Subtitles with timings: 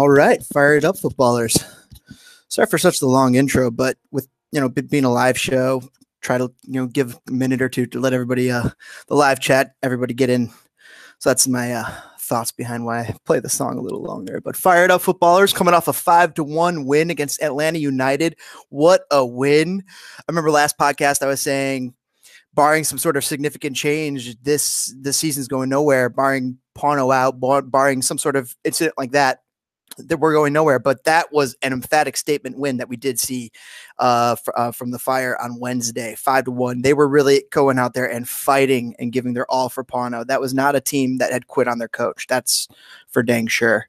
[0.00, 1.62] All right, fired up footballers.
[2.48, 5.82] Sorry for such the long intro, but with you know being a live show,
[6.22, 8.70] try to you know give a minute or two to let everybody uh
[9.08, 10.48] the live chat everybody get in.
[11.18, 11.84] So that's my uh
[12.18, 14.40] thoughts behind why I play the song a little longer.
[14.40, 18.38] But fired up footballers coming off a five to one win against Atlanta United.
[18.70, 19.84] What a win!
[20.18, 21.92] I remember last podcast I was saying,
[22.54, 26.08] barring some sort of significant change, this this season's going nowhere.
[26.08, 29.40] Barring Pono out, bar, barring some sort of incident like that,
[30.08, 30.78] that we're going nowhere.
[30.78, 33.50] But that was an emphatic statement win that we did see
[33.98, 36.82] uh, f- uh, from the Fire on Wednesday, five to one.
[36.82, 40.26] They were really going out there and fighting and giving their all for Pano.
[40.26, 42.26] That was not a team that had quit on their coach.
[42.26, 42.68] That's
[43.08, 43.88] for dang sure.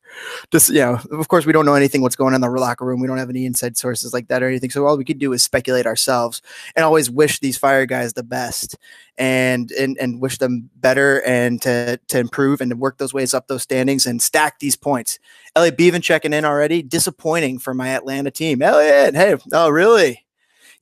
[0.52, 2.86] Just you know, of course, we don't know anything what's going on in the locker
[2.86, 3.00] room.
[3.00, 4.70] We don't have any inside sources like that or anything.
[4.70, 6.42] So all we could do is speculate ourselves
[6.76, 8.78] and always wish these Fire guys the best
[9.18, 13.34] and and and wish them better and to to improve and to work those ways
[13.34, 15.20] up those standings and stack these points.
[15.56, 16.82] Elliot Beaven checking in already.
[16.82, 18.62] Disappointing for my Atlanta team.
[18.62, 20.26] Elliot, hey, oh really?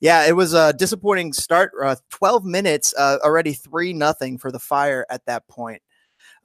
[0.00, 1.72] Yeah, it was a disappointing start.
[1.82, 5.82] Uh, Twelve minutes uh, already, three nothing for the Fire at that point.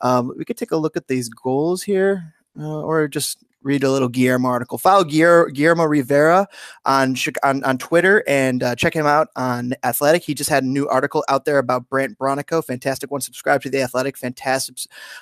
[0.02, 3.92] Um, we could take a look at these goals here, uh, or just read a
[3.92, 4.78] little Guillermo article.
[4.78, 6.48] Follow Guillermo Rivera
[6.86, 10.24] on on, on Twitter and uh, check him out on Athletic.
[10.24, 12.64] He just had a new article out there about Brandt Bronico.
[12.64, 13.22] Fantastic one.
[13.22, 14.18] Subscribe to the Athletic.
[14.18, 14.78] Fantastic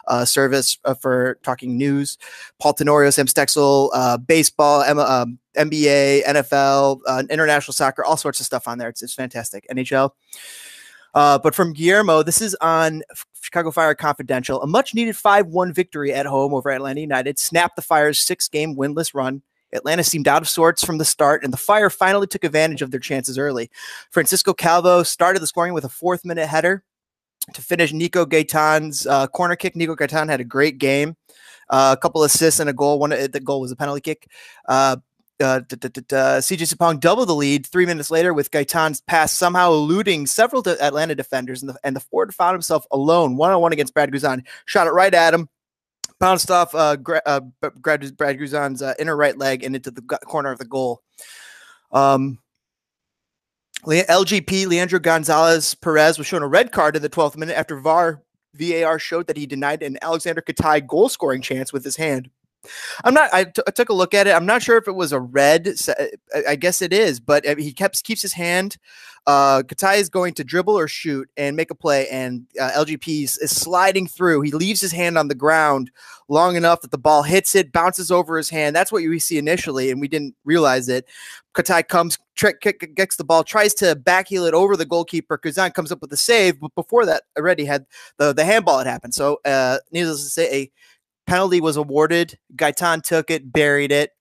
[0.08, 2.18] uh, service uh, for talking news.
[2.60, 8.46] Paul Tenorio, Sam Stejskal, uh, baseball, um, NBA, NFL, uh, international soccer, all sorts of
[8.46, 8.90] stuff on there.
[8.90, 9.66] It's, it's fantastic.
[9.72, 10.12] NHL.
[11.14, 13.04] Uh, but from Guillermo, this is on
[13.44, 14.62] Chicago Fire Confidential.
[14.62, 18.48] A much needed 5 1 victory at home over Atlanta United snapped the Fire's six
[18.48, 19.42] game winless run.
[19.74, 22.92] Atlanta seemed out of sorts from the start, and the Fire finally took advantage of
[22.92, 23.70] their chances early.
[24.12, 26.84] Francisco Calvo started the scoring with a fourth minute header
[27.54, 29.76] to finish Nico Gaitan's uh, corner kick.
[29.76, 31.18] Nico Gaitan had a great game.
[31.70, 33.00] Uh, a couple assists and a goal.
[33.00, 34.28] One the goal was a penalty kick.
[34.68, 34.98] Uh,
[35.40, 40.68] uh, CJ Sapong doubled the lead three minutes later with Gaitan's pass somehow eluding several
[40.68, 44.12] Atlanta defenders, and the, and the forward found himself alone, one on one against Brad
[44.12, 44.46] Guzan.
[44.66, 45.50] Shot it right at him,
[46.20, 47.40] bounced off uh, uh,
[47.82, 51.02] Brad, Brad Guzan's uh, inner right leg and into the corner of the goal.
[51.92, 52.40] Um,
[53.86, 58.24] LGP Leandro Gonzalez Perez was shown a red card in the 12th minute after VAR
[58.54, 62.30] VAR showed that he denied an Alexander Katai goal scoring chance with his hand.
[63.04, 63.34] I'm not.
[63.34, 64.32] I, t- I took a look at it.
[64.32, 65.74] I'm not sure if it was a red.
[66.48, 68.78] I guess it is, but uh, he keeps keeps his hand.
[69.26, 73.24] Uh, Katai is going to dribble or shoot and make a play, and uh, LGP
[73.24, 74.42] is, sliding through.
[74.42, 75.92] He leaves his hand on the ground
[76.28, 78.76] long enough that the ball hits it, bounces over his hand.
[78.76, 81.08] That's what we see initially, and we didn't realize it.
[81.54, 85.38] Katai comes, trick, kick, gets the ball, tries to backheel it over the goalkeeper.
[85.38, 87.86] Guzan comes up with a save, but before that, already had
[88.18, 89.14] the the handball had happened.
[89.14, 90.72] So, uh, needless to say,
[91.28, 92.38] penalty was awarded.
[92.56, 94.12] Gaitan took it, buried it,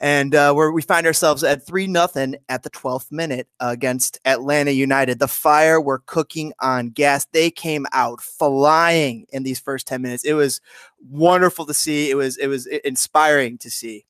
[0.00, 4.70] and uh, where we find ourselves at three nothing at the 12th minute against Atlanta
[4.70, 5.18] United.
[5.18, 7.26] The Fire were cooking on gas.
[7.32, 10.24] They came out flying in these first 10 minutes.
[10.24, 10.60] It was
[11.08, 12.10] wonderful to see.
[12.10, 14.04] It was it was inspiring to see.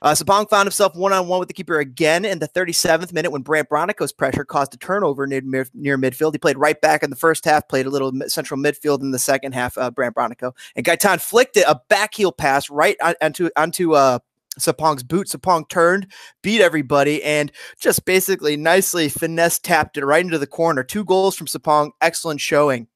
[0.00, 3.30] Uh, Sapong found himself one on one with the keeper again in the 37th minute
[3.30, 5.42] when Brandt Bronico's pressure caused a turnover near,
[5.74, 6.32] near midfield.
[6.32, 9.18] He played right back in the first half, played a little central midfield in the
[9.18, 9.76] second half.
[9.76, 14.20] Uh, Brandt Bronico and Gaitan flicked it a backheel pass right onto onto uh,
[14.60, 15.28] Sapong's boot.
[15.28, 16.06] Sapong turned,
[16.42, 20.84] beat everybody, and just basically nicely finesse tapped it right into the corner.
[20.84, 21.90] Two goals from Sapong.
[22.00, 22.86] Excellent showing.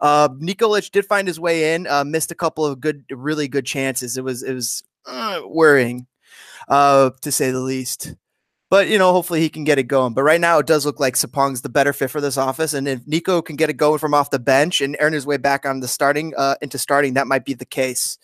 [0.00, 3.66] Uh, Nikolic did find his way in, uh, missed a couple of good, really good
[3.66, 4.16] chances.
[4.16, 6.06] It was, it was uh, worrying,
[6.68, 8.14] uh, to say the least.
[8.70, 10.14] But you know, hopefully he can get it going.
[10.14, 12.72] But right now, it does look like Sapong's the better fit for this office.
[12.72, 15.38] And if Nico can get it going from off the bench and earn his way
[15.38, 18.16] back on the starting uh, into starting, that might be the case.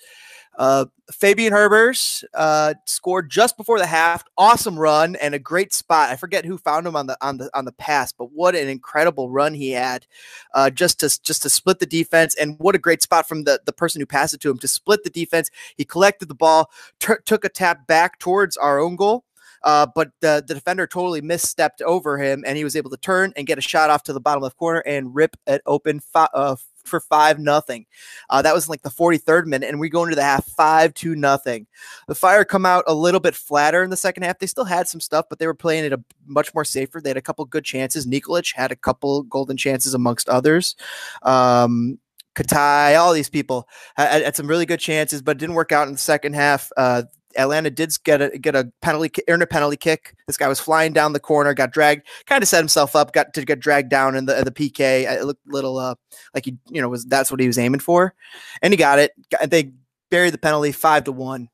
[0.56, 4.24] Uh, Fabian Herbers uh, scored just before the half.
[4.38, 6.10] Awesome run and a great spot.
[6.10, 8.68] I forget who found him on the on the on the pass, but what an
[8.68, 10.06] incredible run he had,
[10.54, 12.34] uh, just to just to split the defense.
[12.36, 14.68] And what a great spot from the the person who passed it to him to
[14.68, 15.50] split the defense.
[15.76, 16.70] He collected the ball,
[17.00, 19.24] t- took a tap back towards our own goal.
[19.62, 23.32] uh, but the, the defender totally misstepped over him, and he was able to turn
[23.36, 26.28] and get a shot off to the bottom left corner and rip it open fi-
[26.34, 26.56] uh,
[26.86, 27.86] for five nothing.
[28.30, 31.14] Uh, that was like the 43rd minute, and we go into the half five to
[31.14, 31.66] nothing.
[32.08, 34.38] The Fire come out a little bit flatter in the second half.
[34.38, 37.00] They still had some stuff, but they were playing it a much more safer.
[37.00, 38.06] They had a couple good chances.
[38.06, 40.76] Nikolic had a couple golden chances amongst others.
[41.22, 41.98] Um,
[42.36, 43.66] Katai, all these people
[43.96, 46.70] had, had, some really good chances, but didn't work out in the second half.
[46.76, 47.04] Uh,
[47.38, 50.14] Atlanta did get a get a penalty earn a penalty kick.
[50.26, 53.34] This guy was flying down the corner, got dragged, kind of set himself up, got
[53.34, 55.10] to get dragged down in the the PK.
[55.10, 55.94] It looked little uh
[56.34, 58.14] like he you know was that's what he was aiming for,
[58.62, 59.12] and he got it.
[59.46, 59.72] They
[60.10, 61.48] buried the penalty five to one.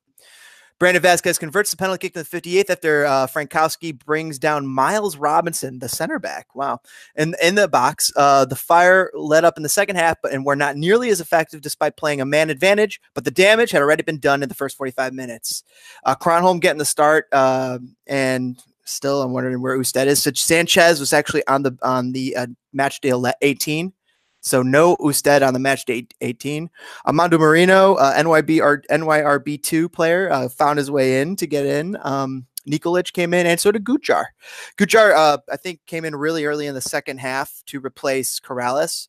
[0.83, 5.17] Brandon Vazquez converts the penalty kick to the 58th after uh, Frankowski brings down Miles
[5.17, 6.57] Robinson, the center back.
[6.57, 6.81] Wow.
[7.15, 10.45] And in the box, uh, the Fire led up in the second half, but and
[10.45, 13.01] were not nearly as effective despite playing a man advantage.
[13.15, 15.63] But the damage had already been done in the first 45 minutes.
[16.03, 17.79] Uh, Kronholm getting the start, uh,
[18.09, 20.21] and still I'm wondering where Ousted is.
[20.21, 23.93] So Sanchez was actually on the on the uh, match day 18.
[24.43, 26.69] So no Ousted on the match date 18.
[27.07, 31.97] Amando Moreno, uh, NYB NYRB2 player, uh, found his way in to get in.
[32.03, 34.27] Um, Nikolic came in, and so did Gujar.
[34.77, 39.09] Gujar, uh, I think, came in really early in the second half to replace Corrales.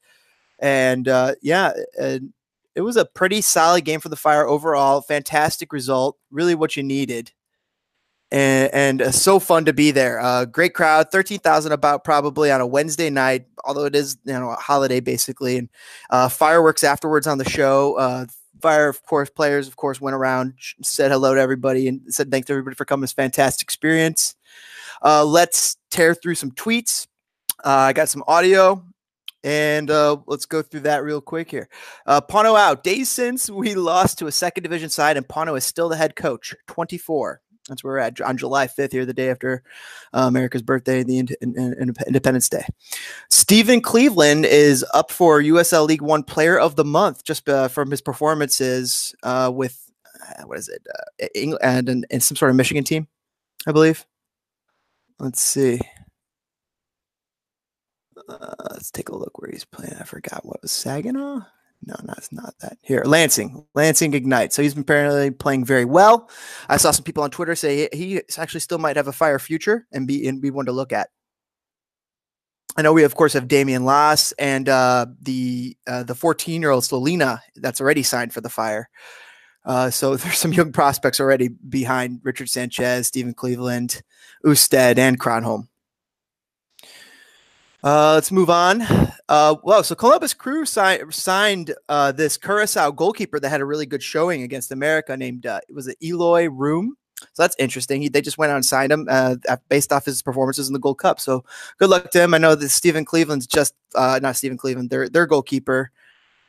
[0.59, 5.01] And uh, yeah, it was a pretty solid game for the Fire overall.
[5.01, 6.18] Fantastic result.
[6.31, 7.31] Really what you needed
[8.33, 10.19] and, and uh, so fun to be there.
[10.19, 14.33] Uh, great crowd, thirteen thousand about probably on a Wednesday night, although it is you
[14.33, 15.69] know a holiday basically, and
[16.09, 17.96] uh, fireworks afterwards on the show.
[17.98, 18.25] Uh,
[18.62, 22.48] Fire, of course, players of course went around, said hello to everybody, and said thanks
[22.48, 23.03] to everybody for coming.
[23.03, 24.36] It's fantastic experience.
[25.03, 27.07] Uh, let's tear through some tweets.
[27.63, 28.84] Uh, I got some audio.
[29.46, 31.67] And uh, let's go through that real quick here.
[32.05, 32.86] Uh, Pano out.
[32.86, 36.15] Days since we lost to a second division side, and Pano is still the head
[36.15, 37.41] coach, 24.
[37.70, 39.63] That's where we're at on July 5th here, the day after
[40.13, 42.65] uh, America's birthday, the in- in- in- Independence Day.
[43.29, 47.89] Stephen Cleveland is up for USL League One Player of the Month just uh, from
[47.89, 49.79] his performances uh, with
[50.39, 50.86] uh, what is it,
[51.22, 53.08] uh, England and, and some sort of Michigan team,
[53.65, 54.05] I believe.
[55.20, 55.79] Let's see.
[58.27, 59.96] Uh, let's take a look where he's playing.
[60.00, 61.41] I forgot what was Saginaw
[61.85, 62.77] no, that's not that.
[62.81, 64.53] Here, Lansing, Lansing Ignite.
[64.53, 66.29] So he's been apparently playing very well.
[66.69, 69.85] I saw some people on Twitter say he actually still might have a fire future
[69.91, 71.09] and be and be one to look at.
[72.75, 76.71] I know we of course have Damian Loss and uh, the uh, the 14 year
[76.71, 78.89] old Slonina that's already signed for the Fire.
[79.65, 84.01] Uh, so there's some young prospects already behind Richard Sanchez, Stephen Cleveland,
[84.45, 85.67] Ousted, and Kronholm.
[87.83, 88.81] Uh, let's move on.
[89.27, 93.85] Uh, well, so Columbus Crew si- signed uh, this Curacao goalkeeper that had a really
[93.85, 96.95] good showing against America named, uh, was it Eloy Room?
[97.19, 98.01] So that's interesting.
[98.01, 99.35] He, they just went out and signed him uh,
[99.69, 101.19] based off his performances in the Gold Cup.
[101.19, 101.43] So
[101.77, 102.33] good luck to him.
[102.33, 105.91] I know that Stephen Cleveland's just, uh, not Stephen Cleveland, their, their goalkeeper,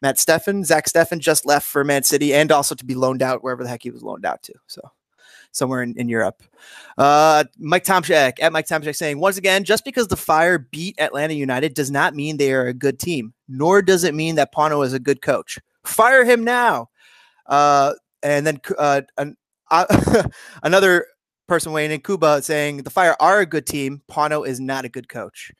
[0.03, 3.43] Matt Steffen, Zach Steffen just left for Man City and also to be loaned out
[3.43, 4.53] wherever the heck he was loaned out to.
[4.67, 4.81] So
[5.55, 6.43] somewhere in, in Europe.
[6.99, 11.35] Uh, Mike Tomczak at Mike Tomczak saying, once again, just because the Fire beat Atlanta
[11.35, 14.85] United does not mean they are a good team, nor does it mean that Pano
[14.85, 15.59] is a good coach.
[15.85, 16.91] Fire him now.
[17.47, 19.37] Uh, and then uh, an,
[19.71, 20.25] uh,
[20.63, 21.07] another
[21.47, 24.03] person weighing in Cuba saying the Fire are a good team.
[24.11, 25.53] Pano is not a good coach.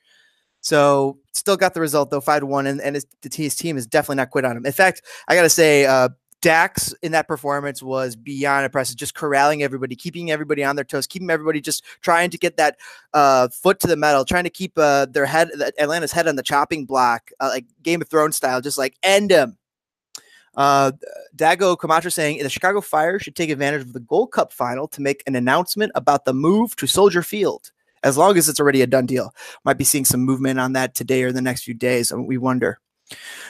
[0.61, 3.85] So still got the result though, five to one, and, and his, his team is
[3.85, 4.65] definitely not quit on him.
[4.65, 6.09] In fact, I got to say, uh,
[6.45, 11.07] Dax in that performance was beyond impressive, just corralling everybody, keeping everybody on their toes,
[11.07, 12.77] keeping everybody just trying to get that
[13.15, 15.49] uh, foot to the metal, trying to keep uh, their head,
[15.79, 19.31] Atlanta's head on the chopping block, uh, like Game of Thrones style, just like end
[19.31, 19.57] him.
[20.55, 20.91] Uh,
[21.35, 25.01] Dago Camacho saying the Chicago Fire should take advantage of the Gold Cup final to
[25.01, 27.71] make an announcement about the move to Soldier Field.
[28.03, 29.33] As long as it's already a done deal,
[29.63, 32.13] might be seeing some movement on that today or the next few days.
[32.13, 32.79] We wonder.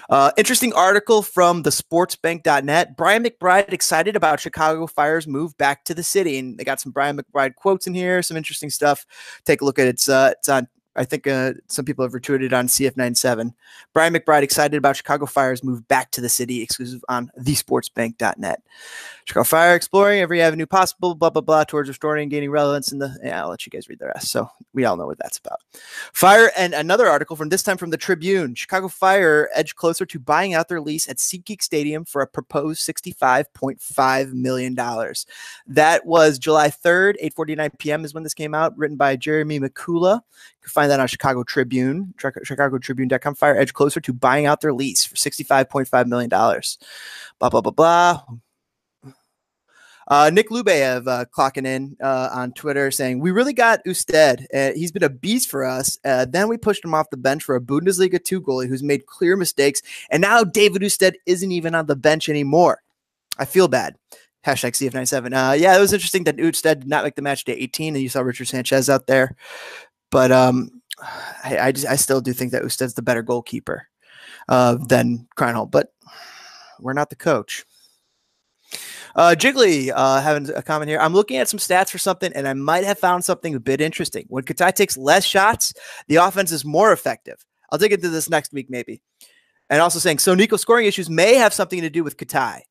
[0.09, 2.97] Uh, interesting article from the sportsbank.net.
[2.97, 6.37] Brian McBride excited about Chicago Fire's move back to the city.
[6.37, 9.05] And they got some Brian McBride quotes in here, some interesting stuff.
[9.45, 9.95] Take a look at it.
[9.95, 13.53] It's, uh, it's on I think uh, some people have retweeted on CF97.
[13.93, 18.61] Brian McBride excited about Chicago Fire's move back to the city, exclusive on thesportsbank.net.
[19.25, 22.99] Chicago Fire exploring every avenue possible, blah, blah, blah, towards restoring and gaining relevance in
[22.99, 23.17] the.
[23.23, 24.31] Yeah, I'll let you guys read the rest.
[24.31, 25.59] So we all know what that's about.
[26.13, 30.19] Fire and another article from this time from the Tribune Chicago Fire edge closer to
[30.19, 34.75] buying out their lease at SeatGeek Stadium for a proposed $65.5 million.
[34.75, 38.05] That was July 3rd, 8.49 p.m.
[38.05, 40.21] is when this came out, written by Jeremy Mikula
[40.65, 43.35] can find that on Chicago Tribune, chicagotribune.com.
[43.35, 46.29] Fire Edge closer to buying out their lease for $65.5 million.
[46.29, 48.23] Blah, blah, blah, blah.
[50.07, 54.45] Uh, Nick Lubeyev uh, clocking in uh, on Twitter saying, We really got Ousted.
[54.53, 55.97] Uh, he's been a beast for us.
[56.05, 59.07] Uh, then we pushed him off the bench for a Bundesliga 2 goalie who's made
[59.07, 59.81] clear mistakes.
[60.11, 62.81] And now David Ousted isn't even on the bench anymore.
[63.37, 63.95] I feel bad.
[64.45, 65.33] Hashtag CF97.
[65.33, 68.03] Uh, yeah, it was interesting that Ousted did not make the match day 18, and
[68.03, 69.35] you saw Richard Sanchez out there.
[70.11, 70.69] But um,
[71.43, 73.87] I, I, just, I still do think that Ousted's the better goalkeeper
[74.47, 75.71] uh, than Kronholm.
[75.71, 75.93] But
[76.79, 77.65] we're not the coach.
[79.15, 80.99] Uh, Jiggly uh, having a comment here.
[80.99, 83.79] I'm looking at some stats for something, and I might have found something a bit
[83.79, 84.25] interesting.
[84.27, 85.73] When Katai takes less shots,
[86.07, 87.45] the offense is more effective.
[87.71, 89.01] I'll dig into this next week, maybe.
[89.69, 92.61] And also saying, so Nico scoring issues may have something to do with Katai.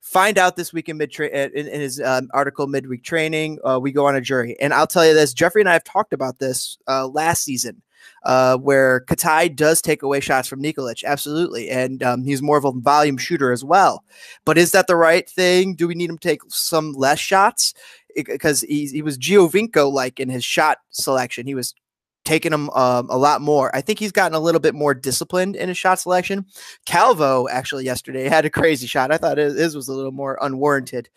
[0.00, 3.58] Find out this week in mid in, in his um, article midweek training.
[3.64, 5.84] Uh, we go on a jury, and I'll tell you this: Jeffrey and I have
[5.84, 7.82] talked about this uh, last season
[8.24, 12.64] uh, where Katai does take away shots from Nikolic, absolutely, and um, he's more of
[12.64, 14.04] a volume shooter as well.
[14.44, 15.74] But is that the right thing?
[15.74, 17.74] Do we need him to take some less shots?
[18.14, 21.46] Because he, he was Giovinco like in his shot selection.
[21.46, 21.74] He was
[22.24, 23.74] taking him um, a lot more.
[23.74, 26.44] I think he's gotten a little bit more disciplined in his shot selection.
[26.86, 29.10] Calvo actually yesterday had a crazy shot.
[29.10, 31.08] I thought his was a little more unwarranted.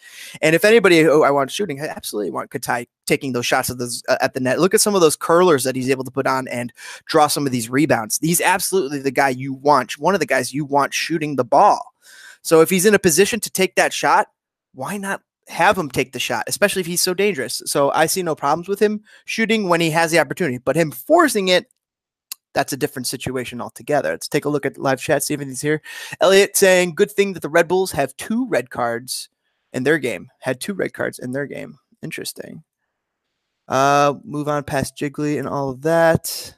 [0.41, 3.77] And if anybody who I want shooting, I absolutely want Katai taking those shots at
[3.77, 4.59] the, uh, at the net.
[4.59, 6.71] Look at some of those curlers that he's able to put on and
[7.05, 8.19] draw some of these rebounds.
[8.21, 11.93] He's absolutely the guy you want, one of the guys you want shooting the ball.
[12.41, 14.27] So if he's in a position to take that shot,
[14.73, 17.61] why not have him take the shot, especially if he's so dangerous.
[17.65, 20.91] So I see no problems with him shooting when he has the opportunity, but him
[20.91, 21.67] forcing it,
[22.53, 24.11] that's a different situation altogether.
[24.11, 25.81] Let's take a look at live chat, see if anything's here.
[26.21, 29.29] Elliot saying, good thing that the Red Bulls have two red cards
[29.73, 31.79] in their game, had two red cards in their game.
[32.01, 32.63] Interesting.
[33.67, 36.55] Uh, move on past Jiggly and all of that.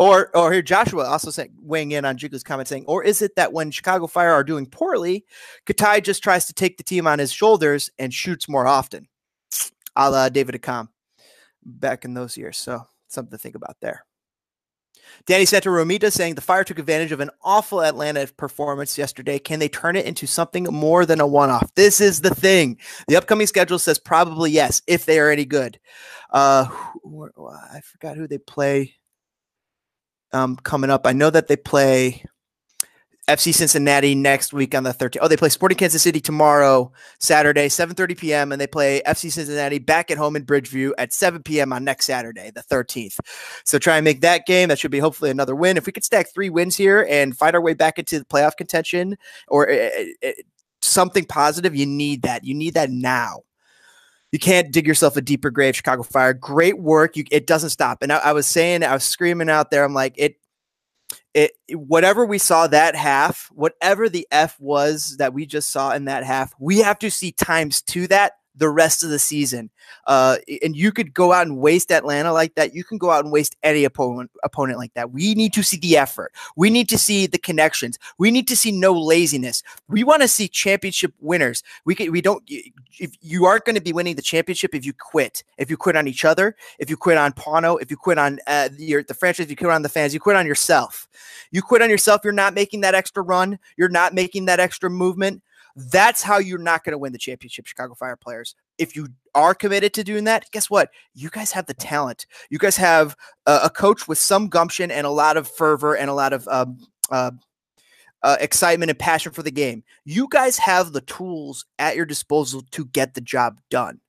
[0.00, 3.36] Or, or here Joshua also saying, weighing in on Jiggly's comment saying, or is it
[3.36, 5.26] that when Chicago Fire are doing poorly,
[5.66, 9.08] Katai just tries to take the team on his shoulders and shoots more often,
[9.96, 10.88] a la David Accam
[11.62, 12.56] back in those years.
[12.56, 14.06] So something to think about there.
[15.26, 19.38] Danny Santa Romita saying the Fire took advantage of an awful Atlanta performance yesterday.
[19.38, 21.74] Can they turn it into something more than a one off?
[21.74, 22.78] This is the thing.
[23.08, 25.78] The upcoming schedule says probably yes, if they are any good.
[26.30, 28.94] Uh, I forgot who they play
[30.32, 31.06] um, coming up.
[31.06, 32.24] I know that they play
[33.30, 35.18] FC Cincinnati next week on the 13th.
[35.20, 38.52] Oh, they play Sporting Kansas City tomorrow, Saturday, 7:30 p.m.
[38.52, 41.72] and they play FC Cincinnati back at home in Bridgeview at 7 p.m.
[41.72, 43.20] on next Saturday, the 13th.
[43.64, 44.68] So try and make that game.
[44.68, 45.76] That should be hopefully another win.
[45.76, 48.56] If we could stack three wins here and fight our way back into the playoff
[48.56, 49.90] contention or uh,
[50.24, 50.30] uh,
[50.82, 52.42] something positive, you need that.
[52.42, 53.42] You need that now
[54.32, 56.32] you can't dig yourself a deeper grave, Chicago Fire.
[56.32, 57.16] Great work.
[57.16, 58.02] You, it doesn't stop.
[58.02, 59.84] And I, I was saying, I was screaming out there.
[59.84, 60.36] I'm like, it,
[61.34, 66.04] it, whatever we saw that half, whatever the F was that we just saw in
[66.06, 69.70] that half, we have to see times to that the rest of the season.
[70.06, 72.74] Uh, and you could go out and waste Atlanta like that.
[72.74, 75.12] You can go out and waste any opponent opponent like that.
[75.12, 76.32] We need to see the effort.
[76.56, 77.98] We need to see the connections.
[78.18, 79.62] We need to see no laziness.
[79.88, 81.62] We want to see championship winners.
[81.84, 82.42] We can, we don't.
[82.48, 85.96] If you aren't going to be winning the championship if you quit, if you quit
[85.96, 89.14] on each other, if you quit on Pano, if you quit on uh, your the
[89.14, 91.08] franchise, if you quit on the fans, you quit on yourself.
[91.50, 92.20] You quit on yourself.
[92.24, 93.58] You're not making that extra run.
[93.76, 95.42] You're not making that extra movement
[95.76, 98.54] that's how you're not going to win the championship, Chicago Fire players.
[98.78, 100.90] If you are committed to doing that, guess what?
[101.14, 102.26] You guys have the talent.
[102.50, 106.14] You guys have a, coach with some gumption and a lot of fervor and a
[106.14, 106.78] lot of um,
[107.10, 107.30] uh,
[108.22, 109.82] uh, excitement and passion for the game.
[110.04, 114.00] You guys have the tools at your disposal to get the job done.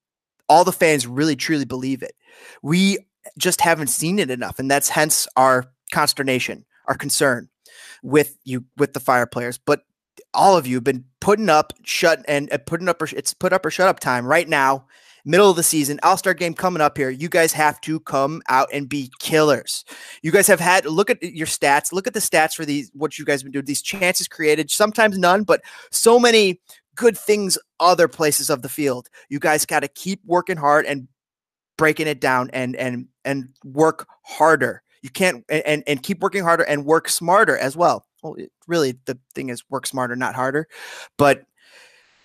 [0.49, 2.13] All the fans really truly believe it.
[2.61, 2.97] We
[3.37, 7.49] just haven't seen it enough, and that's hence our consternation, our concern
[8.03, 9.57] with you with the fire players.
[9.57, 9.83] But
[10.33, 13.53] all of you have been putting up shut and uh, putting up or it's put
[13.53, 14.85] up or shut up time right now
[15.25, 17.09] middle of the season all-star game coming up here.
[17.09, 19.85] You guys have to come out and be killers.
[20.21, 23.17] You guys have had look at your stats look at the stats for these what
[23.17, 25.61] you guys been doing these chances created sometimes none but
[25.91, 26.59] so many
[26.95, 29.09] good things other places of the field.
[29.29, 31.07] You guys got to keep working hard and
[31.77, 34.83] breaking it down and and and work harder.
[35.01, 38.97] You can't and and keep working harder and work smarter as well well, it, really
[39.05, 40.67] the thing is work smarter, not harder.
[41.17, 41.43] But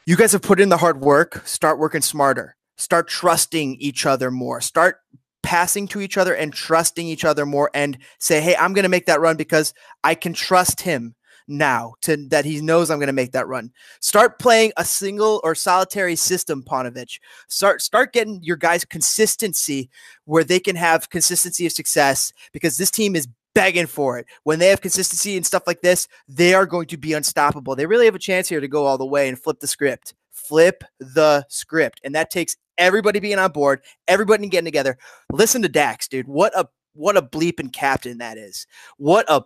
[0.06, 1.46] you guys have put in the hard work.
[1.46, 2.56] Start working smarter.
[2.76, 4.60] Start trusting each other more.
[4.60, 5.00] Start
[5.42, 8.88] passing to each other and trusting each other more and say, hey, I'm going to
[8.88, 9.72] make that run because
[10.04, 11.14] I can trust him
[11.48, 13.70] now to that he knows I'm going to make that run.
[14.00, 17.20] Start playing a single or solitary system, Paunovic.
[17.48, 19.88] Start start getting your guys consistency
[20.24, 24.26] where they can have consistency of success because this team is begging for it.
[24.44, 27.74] When they have consistency and stuff like this, they are going to be unstoppable.
[27.74, 30.14] They really have a chance here to go all the way and flip the script.
[30.30, 32.00] flip the script.
[32.04, 34.98] And that takes everybody being on board, everybody getting together.
[35.32, 36.28] Listen to Dax, dude.
[36.28, 38.66] What a what a bleeping captain that is.
[38.96, 39.42] What a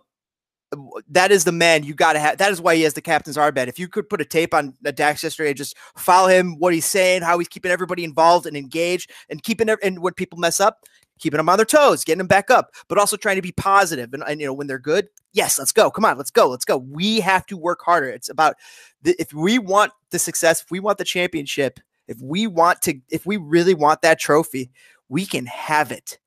[1.09, 2.37] that is the man you got to have.
[2.37, 3.67] That is why he has the captain's arbed.
[3.67, 6.73] If you could put a tape on the Dax yesterday and just follow him, what
[6.73, 10.61] he's saying, how he's keeping everybody involved and engaged, and keeping and when people mess
[10.61, 10.79] up,
[11.21, 14.13] keeping them on their toes, getting them back up, but also trying to be positive.
[14.13, 15.89] And, and you know when they're good, yes, let's go.
[15.89, 16.77] Come on, let's go, let's go.
[16.77, 18.09] We have to work harder.
[18.09, 18.55] It's about
[19.01, 22.99] the, if we want the success, if we want the championship, if we want to,
[23.09, 24.71] if we really want that trophy,
[25.07, 26.19] we can have it.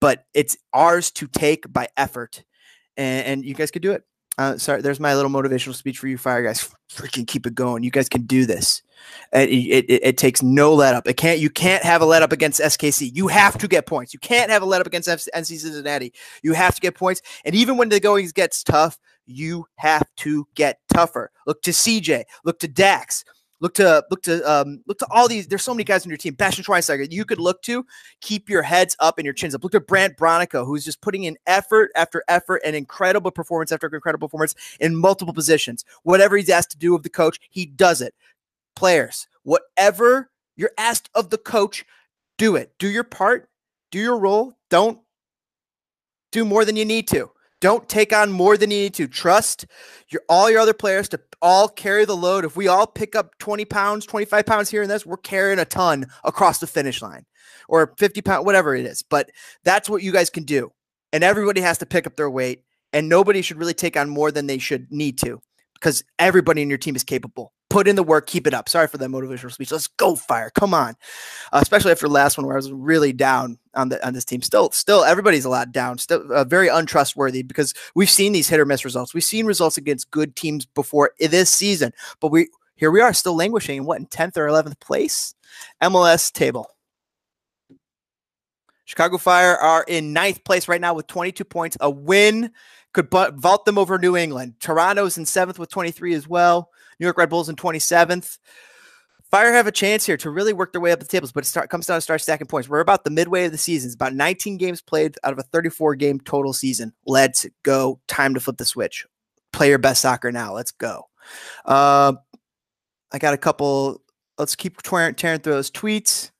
[0.00, 2.42] But it's ours to take by effort
[2.96, 4.04] and, and you guys could do it.
[4.38, 6.74] Uh, sorry, there's my little motivational speech for you, fire guys.
[6.90, 7.82] Freaking keep it going.
[7.82, 8.82] You guys can do this.
[9.32, 11.06] It, it, it, takes no let up.
[11.06, 11.38] It can't.
[11.38, 13.14] You can't have a let up against SKC.
[13.14, 14.12] You have to get points.
[14.12, 16.12] You can't have a let up against FC Cincinnati.
[16.42, 17.22] You have to get points.
[17.44, 21.30] And even when the going gets tough, you have to get tougher.
[21.46, 22.24] Look to CJ.
[22.44, 23.24] Look to Dax.
[23.60, 25.46] Look to look to um, look to all these.
[25.46, 26.34] There's so many guys on your team.
[26.34, 27.84] Bastian Schweinsteiger, you could look to
[28.22, 29.62] keep your heads up and your chins up.
[29.62, 33.86] Look to Brandt Bronico, who's just putting in effort after effort and incredible performance after
[33.94, 35.84] incredible performance in multiple positions.
[36.04, 38.14] Whatever he's asked to do of the coach, he does it.
[38.76, 41.84] Players, whatever you're asked of the coach,
[42.38, 42.72] do it.
[42.78, 43.48] Do your part.
[43.90, 44.54] Do your role.
[44.70, 45.00] Don't
[46.32, 47.30] do more than you need to.
[47.60, 49.06] Don't take on more than you need to.
[49.06, 49.66] Trust
[50.08, 52.44] your all your other players to all carry the load.
[52.44, 55.64] If we all pick up 20 pounds, 25 pounds here and this, we're carrying a
[55.64, 57.26] ton across the finish line
[57.68, 59.02] or 50 pound, whatever it is.
[59.02, 59.30] But
[59.64, 60.70] that's what you guys can do.
[61.12, 62.62] And everybody has to pick up their weight.
[62.92, 65.40] And nobody should really take on more than they should need to
[65.80, 68.68] because everybody in your team is capable put in the work, keep it up.
[68.68, 69.72] Sorry for that motivational speech.
[69.72, 70.50] Let's go fire.
[70.50, 70.96] Come on.
[71.52, 74.24] Uh, especially after the last one where I was really down on the on this
[74.26, 74.42] team.
[74.42, 75.96] Still, still everybody's a lot down.
[75.96, 79.14] Still uh, very untrustworthy because we've seen these hit or miss results.
[79.14, 83.36] We've seen results against good teams before this season, but we here we are still
[83.36, 85.34] languishing in what in 10th or 11th place
[85.82, 86.74] MLS table.
[88.84, 91.76] Chicago Fire are in ninth place right now with 22 points.
[91.80, 92.50] A win
[92.92, 94.54] could vault them over New England.
[94.60, 96.70] Toronto's in seventh with 23 as well.
[96.98, 98.38] New York Red Bulls in 27th.
[99.30, 101.46] Fire have a chance here to really work their way up the tables, but it
[101.46, 102.68] start, comes down to start stacking points.
[102.68, 103.88] We're about the midway of the season.
[103.88, 106.92] It's about 19 games played out of a 34 game total season.
[107.06, 108.00] Let's go.
[108.08, 109.06] Time to flip the switch.
[109.52, 110.52] Play your best soccer now.
[110.52, 111.04] Let's go.
[111.64, 112.14] Uh,
[113.12, 114.02] I got a couple.
[114.36, 116.32] Let's keep tearing, tearing through those tweets.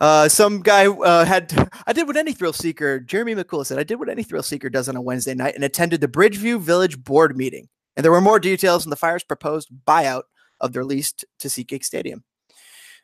[0.00, 1.52] Uh, some guy uh, had,
[1.86, 4.68] I did what any thrill seeker, Jeremy Mikula said, I did what any thrill seeker
[4.68, 7.68] does on a Wednesday night and attended the Bridgeview Village board meeting.
[7.96, 10.24] And there were more details on the Fire's proposed buyout
[10.60, 12.24] of their lease to SeatGeek Stadium.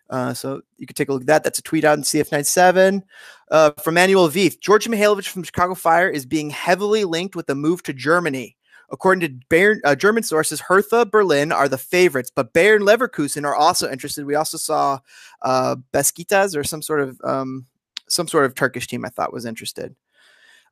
[0.08, 1.44] Uh, so you can take a look at that.
[1.44, 3.02] That's a tweet out in CF97
[3.50, 4.60] uh, from Manuel Veth.
[4.60, 8.56] George Mihailovic from Chicago Fire is being heavily linked with the move to Germany.
[8.92, 13.54] According to Bayern, uh, German sources, Hertha Berlin are the favorites, but Bayern Leverkusen are
[13.54, 14.26] also interested.
[14.26, 14.98] We also saw
[15.42, 17.66] uh, Besiktas or some sort of um,
[18.08, 19.04] some sort of Turkish team.
[19.04, 19.94] I thought was interested.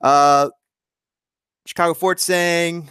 [0.01, 0.51] Uh,
[1.67, 2.89] Chicago Fort saying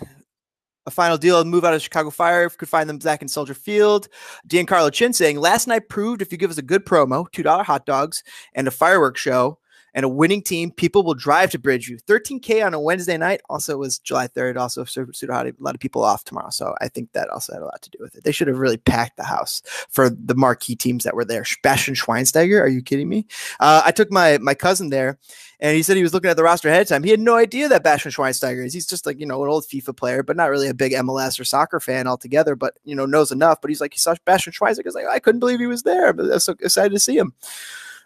[0.85, 2.49] a final deal and move out of Chicago Fire.
[2.49, 4.07] Could find them back in Soldier Field.
[4.47, 7.85] Giancarlo Chin saying, last night proved if you give us a good promo, $2 hot
[7.85, 9.59] dogs, and a fireworks show,
[9.97, 11.99] and a winning team, people will drive to Bridgeview.
[12.03, 13.41] 13K on a Wednesday night.
[13.49, 14.55] Also, it was July 3rd.
[14.55, 16.51] Also, pseudo a lot of people off tomorrow.
[16.51, 18.23] So I think that also had a lot to do with it.
[18.23, 21.43] They should have really packed the house for the marquee teams that were there.
[21.63, 22.61] Bastian Schweinsteiger.
[22.61, 23.25] Are you kidding me?
[23.59, 25.17] Uh, I took my my cousin there
[25.59, 27.01] and he said he was looking at the roster ahead of time.
[27.01, 28.75] He had no idea that Bastian Schweinsteiger is.
[28.75, 31.39] He's just like, you know, an old FIFA player, but not really a big MLS
[31.39, 33.61] or soccer fan altogether, but, you know, knows enough.
[33.61, 34.83] But he's like, he saw Schweinsteiger.
[34.83, 36.13] He's like, I couldn't believe he was there.
[36.13, 37.33] But I was so excited to see him.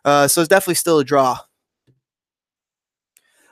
[0.06, 1.38] Uh, so it's definitely still a draw.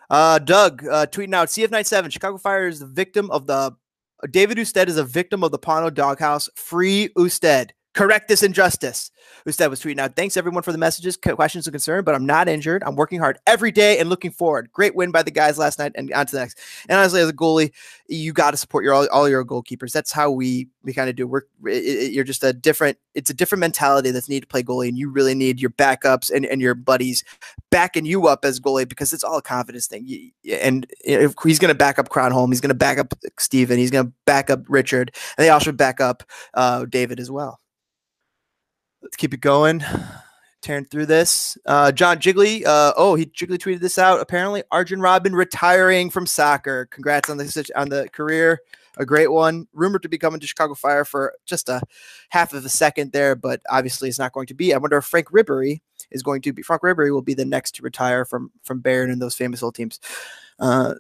[0.10, 3.76] Uh, Doug uh, tweeting out CF97 Chicago Fire is the victim of the
[4.32, 6.50] David Ousted is a victim of the Pano doghouse.
[6.56, 7.72] Free Ousted.
[8.00, 9.12] Correct this injustice.
[9.46, 12.48] Ousted was tweeting out, thanks everyone for the messages, questions, and concern, but I'm not
[12.48, 12.82] injured.
[12.86, 14.72] I'm working hard every day and looking forward.
[14.72, 16.60] Great win by the guys last night and on to the next.
[16.88, 17.74] And honestly, as a goalie,
[18.08, 19.92] you got to support your all, all, your goalkeepers.
[19.92, 21.28] That's how we we kind of do.
[21.28, 22.98] We're you're just a different.
[23.16, 26.32] It's a different mentality that's needed to play goalie, and you really need your backups
[26.34, 27.26] and, and your buddies
[27.70, 30.32] backing you up as goalie because it's all a confidence thing.
[30.50, 33.92] And if he's going to back up Kronholm, he's going to back up Steven, he's
[33.92, 37.60] going to back up Richard, and they also back up uh, David as well.
[39.02, 39.84] Let's keep it going.
[40.62, 41.58] Tearing through this.
[41.66, 42.66] Uh, John Jiggly.
[42.66, 44.20] Uh, oh, he Jiggly tweeted this out.
[44.20, 46.88] Apparently, Arjen Robben retiring from soccer.
[46.92, 48.60] Congrats on the on the career.
[48.98, 49.68] A great one.
[49.74, 51.82] Rumored to be coming to Chicago Fire for just a
[52.30, 54.74] half of a second there, but obviously it's not going to be.
[54.74, 55.80] I wonder if Franck Ribéry
[56.12, 56.62] is going to be.
[56.62, 59.76] Franck Ribéry will be the next to retire from from Bayern and those famous old
[59.76, 60.02] teams.
[60.60, 60.96] Uh,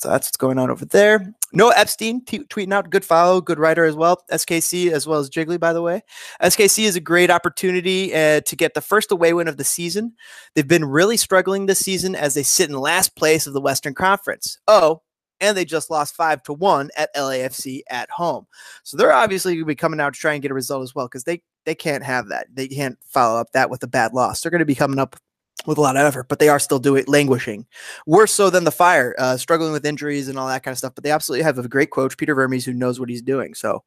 [0.00, 1.34] So that's what's going on over there.
[1.52, 4.22] Noah Epstein t- tweeting out, good follow, good writer as well.
[4.32, 6.02] SKC as well as Jiggly, by the way.
[6.42, 10.14] SKC is a great opportunity uh, to get the first away win of the season.
[10.54, 13.94] They've been really struggling this season as they sit in last place of the Western
[13.94, 14.58] Conference.
[14.66, 15.02] Oh,
[15.40, 18.46] and they just lost five to one at LAFC at home.
[18.84, 20.94] So they're obviously going to be coming out to try and get a result as
[20.94, 22.46] well because they they can't have that.
[22.52, 24.40] They can't follow up that with a bad loss.
[24.40, 25.16] They're going to be coming up
[25.66, 27.66] with a lot of effort, but they are still doing languishing.
[28.06, 30.94] Worse so than the fire, uh, struggling with injuries and all that kind of stuff.
[30.94, 33.54] But they absolutely have a great coach, Peter Vermes, who knows what he's doing.
[33.54, 33.84] So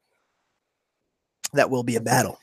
[1.54, 2.40] that will be a battle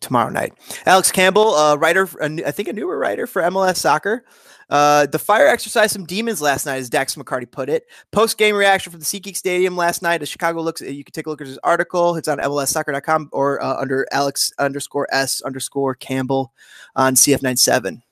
[0.00, 0.52] tomorrow night.
[0.86, 4.24] Alex Campbell, uh, writer, I think a newer writer for MLS Soccer,
[4.70, 7.84] uh, the Fire exercised some demons last night, as Dax McCarty put it.
[8.12, 10.20] Post game reaction from the SeatGeek Stadium last night.
[10.20, 12.16] As Chicago looks, you can take a look at his article.
[12.16, 16.52] It's on MLSsoccer.com or uh, under Alex underscore S underscore Campbell
[16.96, 18.02] on CF97.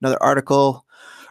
[0.00, 0.84] Another article.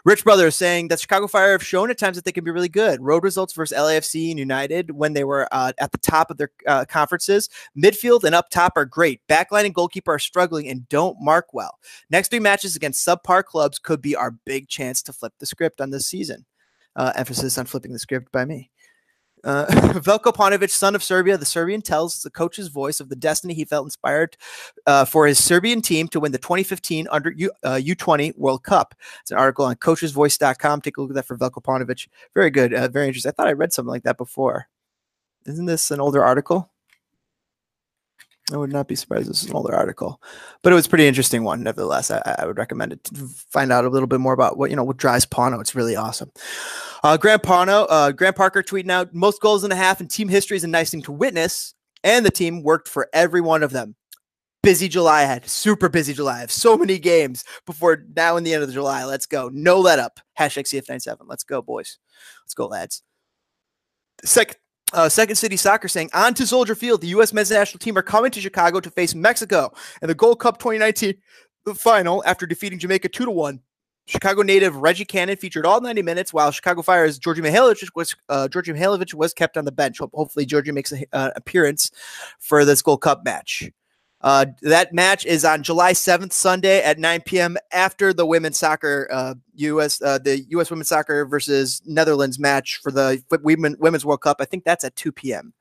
[0.07, 2.49] Rich Brother is saying that Chicago Fire have shown at times that they can be
[2.49, 3.01] really good.
[3.01, 6.49] Road results versus LAFC and United when they were uh, at the top of their
[6.65, 7.49] uh, conferences.
[7.77, 9.19] Midfield and up top are great.
[9.27, 11.77] Backline and goalkeeper are struggling and don't mark well.
[12.09, 15.81] Next three matches against subpar clubs could be our big chance to flip the script
[15.81, 16.45] on this season.
[16.95, 18.71] Uh, emphasis on flipping the script by me.
[19.47, 19.65] Uh,
[20.01, 23.63] Veljko Paunovic, son of Serbia, the Serbian tells the coach's voice of the destiny he
[23.63, 24.35] felt inspired
[24.85, 28.93] uh, for his Serbian team to win the 2015 under U, uh, U20 World Cup.
[29.21, 30.81] It's an article on coachesvoice.com.
[30.81, 32.09] Take a look at that for Veljko Paunovic.
[32.33, 32.73] Very good.
[32.73, 33.29] Uh, very interesting.
[33.29, 34.67] I thought I read something like that before.
[35.45, 36.69] Isn't this an older article?
[38.53, 39.29] I would not be surprised.
[39.29, 40.21] This is an older article,
[40.63, 41.63] but it was pretty interesting one.
[41.63, 44.69] Nevertheless, I, I, would recommend it to find out a little bit more about what
[44.69, 45.59] you know what drives Pano.
[45.59, 46.31] It's really awesome.
[47.03, 50.29] Uh, Grant Pano, uh, Grant Parker tweeting out most goals in a half in team
[50.29, 51.73] history is a nice thing to witness,
[52.05, 53.95] and the team worked for every one of them.
[54.63, 56.37] Busy July ahead, super busy July.
[56.37, 59.03] I have so many games before now and the end of the July.
[59.03, 59.49] Let's go.
[59.53, 60.21] No let up.
[60.39, 61.17] Hashtag CF97.
[61.25, 61.99] Let's go, boys.
[62.45, 63.03] Let's go, lads.
[64.23, 64.57] Second
[64.93, 67.01] uh, Second City Soccer saying, on to Soldier Field.
[67.01, 67.33] The U.S.
[67.33, 71.15] men's national team are coming to Chicago to face Mexico in the Gold Cup 2019
[71.75, 73.59] final after defeating Jamaica 2 to 1.
[74.07, 78.47] Chicago native Reggie Cannon featured all 90 minutes, while Chicago Fire's Georgi Mihailovic was uh,
[79.17, 79.99] was kept on the bench.
[79.99, 81.91] Hopefully, Georgi makes an uh, appearance
[82.39, 83.69] for this Gold Cup match.
[84.21, 87.55] Uh, that match is on July 7th, Sunday at 9 p.m.
[87.71, 90.01] after the women's soccer, uh, U.S.
[90.01, 90.71] Uh, the U.S.
[90.71, 94.37] women's soccer versus Netherlands match for the women, Women's World Cup.
[94.39, 95.53] I think that's at 2 p.m.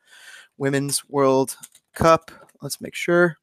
[0.57, 1.57] Women's World
[1.95, 2.31] Cup.
[2.63, 3.37] Let's make sure.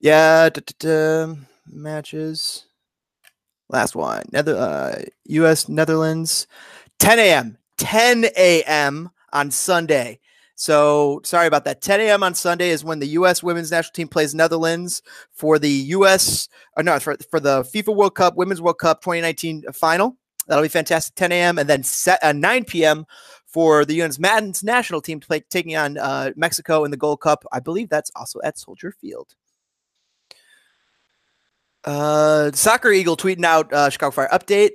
[0.00, 1.34] Yeah, da, da, da,
[1.66, 2.66] matches.
[3.68, 4.24] Last one.
[4.32, 5.68] Nether, uh, U.S.
[5.68, 6.46] Netherlands,
[6.98, 7.58] 10 a.m.
[7.78, 9.10] 10 a.m.
[9.32, 10.18] on Sunday.
[10.56, 11.82] So sorry about that.
[11.82, 12.22] 10 a.m.
[12.22, 13.42] on Sunday is when the U.S.
[13.42, 16.48] women's national team plays Netherlands for the U.S.
[16.76, 20.16] or uh, no for, for the FIFA World Cup Women's World Cup 2019 final.
[20.48, 21.14] That'll be fantastic.
[21.14, 21.58] 10 a.m.
[21.58, 23.04] and then set, uh, 9 p.m.
[23.46, 24.18] for the U.S.
[24.18, 27.44] men's national team play taking on uh, Mexico in the Gold Cup.
[27.52, 29.34] I believe that's also at Soldier Field.
[31.84, 34.70] Uh, Soccer Eagle tweeting out uh, Chicago Fire update.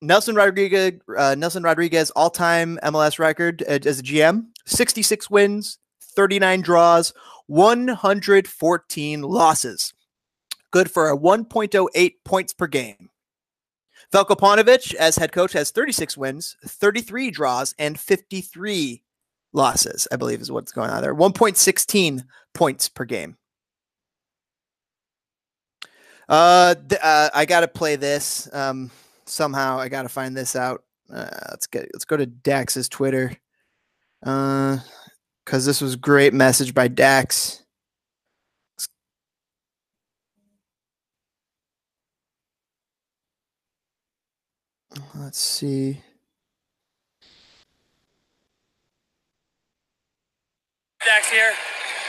[0.00, 7.12] Nelson Rodriguez, uh, Nelson Rodriguez, all-time MLS record as a GM: 66 wins, 39 draws,
[7.46, 9.94] 114 losses.
[10.70, 13.10] Good for a 1.08 points per game.
[14.12, 19.02] Veljko Paunovic, as head coach, has 36 wins, 33 draws, and 53
[19.52, 20.06] losses.
[20.12, 21.14] I believe is what's going on there.
[21.14, 22.24] 1.16
[22.54, 23.36] points per game.
[26.28, 28.48] Uh, th- uh I got to play this.
[28.52, 28.90] Um,
[29.26, 30.82] somehow I got to find this out.
[31.12, 33.32] Uh, let's get let's go to Dax's Twitter.
[34.22, 34.78] Uh,
[35.44, 37.62] because this was great message by Dax.
[45.14, 46.02] Let's see.
[51.04, 51.52] Dax here.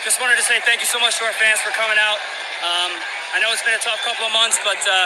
[0.03, 2.17] Just wanted to say thank you so much to our fans for coming out.
[2.65, 2.91] Um,
[3.35, 5.05] I know it's been a tough couple of months, but uh,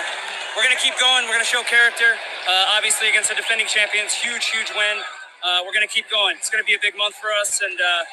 [0.56, 1.26] we're going to keep going.
[1.26, 2.16] We're going to show character.
[2.48, 5.04] Uh, obviously, against the defending champions, huge, huge win.
[5.44, 6.36] Uh, we're going to keep going.
[6.38, 8.04] It's going to be a big month for us, and uh,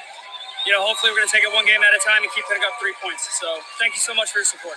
[0.67, 2.45] you know, hopefully, we're going to take it one game at a time and keep
[2.49, 3.39] picking up three points.
[3.39, 4.77] So, thank you so much for your support.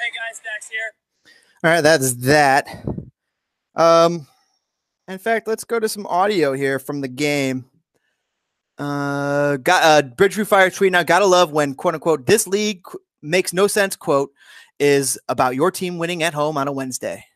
[0.00, 1.34] Hey guys, Dax here.
[1.62, 2.66] All right, that's that.
[3.76, 4.26] Um,
[5.08, 7.66] in fact, let's go to some audio here from the game.
[8.78, 11.02] Uh, got uh, Bridgeview Fire tweet now.
[11.02, 12.82] Gotta love when quote unquote this league
[13.20, 13.94] makes no sense.
[13.94, 14.32] Quote
[14.78, 17.26] is about your team winning at home on a Wednesday.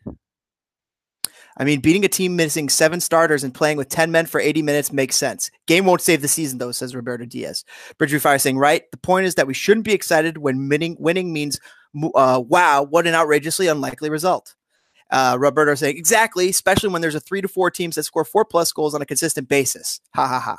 [1.57, 4.63] I mean, beating a team missing seven starters and playing with 10 men for 80
[4.63, 5.51] minutes makes sense.
[5.67, 7.65] Game won't save the season, though, says Roberto Diaz.
[7.99, 8.91] Bridgeview Fire saying, right?
[8.91, 11.61] The point is that we shouldn't be excited when winning, winning means,
[12.15, 14.57] uh, wow, what an outrageously unlikely result.
[15.11, 18.45] Uh, Roberto saying exactly, especially when there's a three to four teams that score four
[18.45, 20.01] plus goals on a consistent basis.
[20.15, 20.59] Ha ha ha.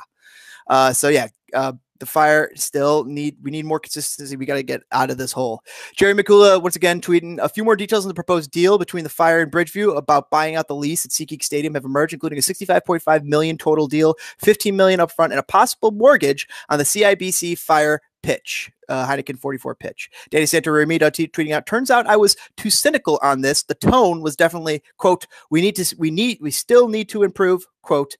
[0.68, 4.36] Uh, so yeah, uh, the fire still need we need more consistency.
[4.36, 5.62] We got to get out of this hole.
[5.96, 9.10] Jerry Mikula once again tweeting a few more details on the proposed deal between the
[9.10, 12.42] fire and Bridgeview about buying out the lease at SeatGeek Stadium have emerged, including a
[12.42, 18.00] 65.5 million total deal, 15 million upfront, and a possible mortgage on the CIBC Fire
[18.26, 20.10] pitch, uh, Heineken 44 pitch.
[20.30, 23.62] Danny Santo Ramiro t- tweeting out, turns out I was too cynical on this.
[23.62, 27.64] The tone was definitely, quote, we need to, we need, we still need to improve,
[27.82, 28.16] quote,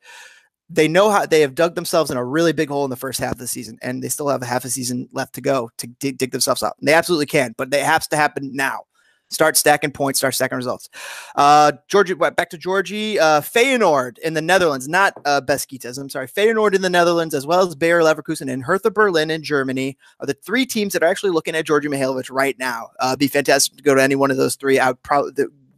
[0.69, 3.21] they know how they have dug themselves in a really big hole in the first
[3.21, 5.71] half of the season, and they still have a half a season left to go
[5.79, 6.77] to dig, dig themselves up.
[6.79, 8.81] And they absolutely can, but it has to happen now.
[9.29, 10.89] Start stacking points, start stacking results.
[11.35, 13.19] Uh, Georgie, back to Georgie.
[13.19, 15.99] Uh, Feyenoord in the Netherlands, not uh, Besiktas.
[15.99, 16.29] I'm sorry.
[16.29, 20.27] Feyenoord in the Netherlands, as well as Bayer Leverkusen and Hertha Berlin in Germany, are
[20.27, 22.91] the three teams that are actually looking at Georgie Mihailovic right now.
[23.01, 24.79] Uh, be fantastic to go to any one of those three.
[24.79, 25.33] I would probably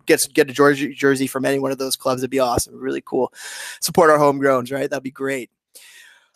[0.08, 2.22] get get a Georgia jersey from any one of those clubs.
[2.22, 2.74] It'd be awesome.
[2.74, 3.32] Really cool.
[3.80, 4.90] Support our homegrowns, right?
[4.90, 5.50] That'd be great.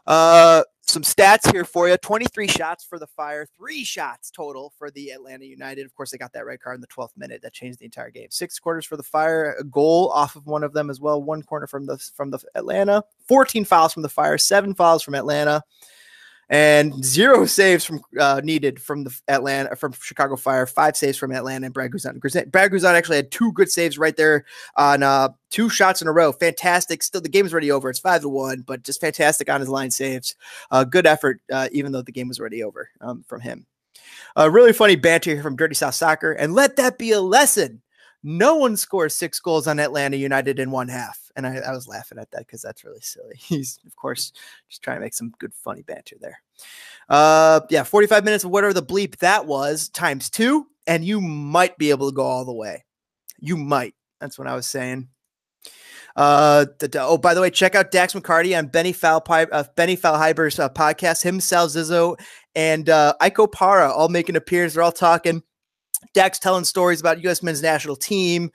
[0.06, 4.90] Uh, some stats here for you 23 shots for the fire three shots total for
[4.90, 7.52] the atlanta united of course they got that red card in the 12th minute that
[7.52, 10.72] changed the entire game six quarters for the fire a goal off of one of
[10.72, 14.36] them as well one corner from the from the atlanta 14 fouls from the fire
[14.36, 15.62] seven fouls from atlanta
[16.52, 21.32] and zero saves from uh, needed from the Atlanta from Chicago Fire, five saves from
[21.32, 22.20] Atlanta and Brad Guzan.
[22.50, 24.44] Brad Guzan actually had two good saves right there
[24.76, 26.30] on uh, two shots in a row.
[26.30, 27.02] Fantastic.
[27.02, 27.88] Still, the game's already over.
[27.88, 30.36] It's five to one, but just fantastic on his line saves.
[30.70, 33.66] Uh, good effort, uh, even though the game was already over um, from him.
[34.36, 37.80] A really funny banter here from Dirty South Soccer, and let that be a lesson
[38.22, 41.18] no one scores six goals on Atlanta United in one half.
[41.36, 43.34] And I, I was laughing at that because that's really silly.
[43.38, 44.32] He's, of course,
[44.68, 46.40] just trying to make some good, funny banter there.
[47.08, 51.78] Uh, yeah, 45 minutes of whatever the bleep that was times two, and you might
[51.78, 52.84] be able to go all the way.
[53.38, 53.94] You might.
[54.20, 55.08] That's what I was saying.
[56.14, 59.96] Uh, the, oh, by the way, check out Dax McCarty on Benny Falpi, uh, Benny
[59.96, 61.22] Feilhaber's uh, podcast.
[61.22, 62.18] Him, Sal Zizzo,
[62.54, 64.74] and uh, Iko Para all making appearance.
[64.74, 65.42] They're all talking
[66.14, 67.42] Dax telling stories about U.S.
[67.42, 68.50] men's national team,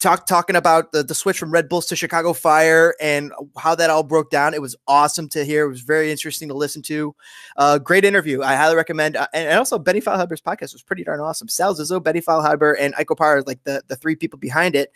[0.00, 3.90] talk talking about the, the switch from Red Bulls to Chicago Fire and how that
[3.90, 4.54] all broke down.
[4.54, 5.66] It was awesome to hear.
[5.66, 7.14] It was very interesting to listen to.
[7.56, 8.42] Uh, great interview.
[8.42, 9.16] I highly recommend.
[9.16, 11.48] Uh, and, and, also, Benny Feilhaber's podcast was pretty darn awesome.
[11.48, 14.92] Sal Zizzo, Benny Feilhaber, and Iko Parra, like the, the three people behind it,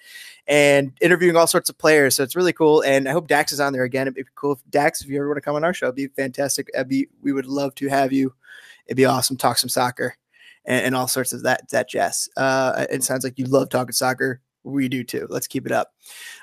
[0.46, 2.14] and interviewing all sorts of players.
[2.14, 2.82] So it's really cool.
[2.82, 4.06] And I hope Dax is on there again.
[4.06, 5.96] It'd be cool if Dax, if you ever want to come on our show, it'd
[5.96, 6.68] be fantastic.
[6.74, 8.34] It'd be, we would love to have you.
[8.86, 9.36] It'd be awesome.
[9.36, 10.16] Talk some soccer
[10.66, 12.28] and, and all sorts of that that jazz.
[12.36, 14.40] Uh, it sounds like you love talking soccer.
[14.64, 15.26] We do too.
[15.30, 15.92] Let's keep it up.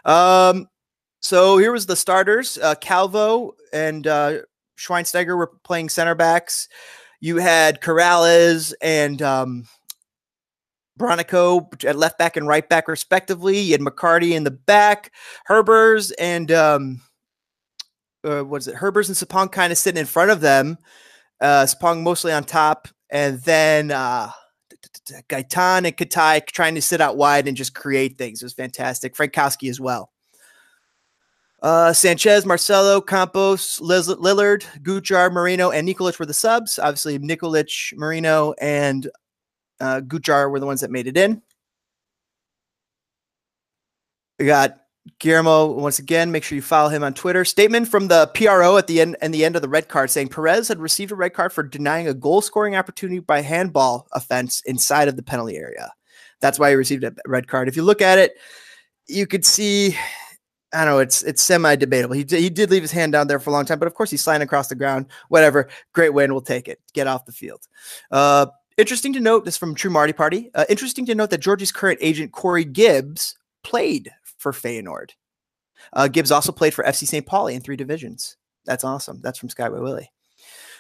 [0.05, 0.67] Um,
[1.21, 4.39] so here was the starters: uh, Calvo and uh,
[4.77, 6.67] Schweinsteiger were playing center backs.
[7.19, 9.65] You had Corrales and um,
[10.99, 13.59] Bronico at left back and right back, respectively.
[13.59, 15.11] You had McCarty in the back,
[15.49, 17.01] Herbers and um,
[18.23, 18.75] uh, what is it?
[18.75, 20.77] Herbers and Sapong kind of sitting in front of them.
[21.43, 24.31] Uh, Sapong mostly on top, and then uh,
[25.27, 28.41] Gaitan and Katai trying to sit out wide and just create things.
[28.41, 29.13] It was fantastic.
[29.13, 30.13] Frankowski as well.
[31.61, 36.79] Uh, Sanchez, Marcelo, Campos, Lillard, Gujar, Moreno, and Nikolic were the subs.
[36.79, 39.09] Obviously, Nikolic, Moreno, and
[39.81, 41.41] uh, Gujar were the ones that made it in.
[44.39, 44.77] We got
[45.19, 47.43] Guillermo, once again, make sure you follow him on Twitter.
[47.43, 50.29] Statement from the PRO at the end and the end of the red card saying
[50.29, 54.61] Perez had received a red card for denying a goal scoring opportunity by handball offense
[54.65, 55.91] inside of the penalty area.
[56.39, 57.67] That's why he received a red card.
[57.67, 58.37] If you look at it,
[59.07, 59.97] you could see,
[60.73, 62.15] I don't know, it's it's semi debatable.
[62.15, 64.09] He, he did leave his hand down there for a long time, but of course
[64.09, 65.07] he's sliding across the ground.
[65.27, 66.79] Whatever, great win, we'll take it.
[66.93, 67.67] Get off the field.
[68.09, 70.49] Uh, interesting to note this from True Marty Party.
[70.55, 74.11] Uh, interesting to note that Georgie's current agent Corey Gibbs played
[74.43, 75.11] for Feyenoord.
[75.91, 77.25] Uh, Gibbs also played for FC St.
[77.25, 78.37] Pauli in three divisions.
[78.65, 79.19] That's awesome.
[79.21, 80.11] That's from Skyway Willie.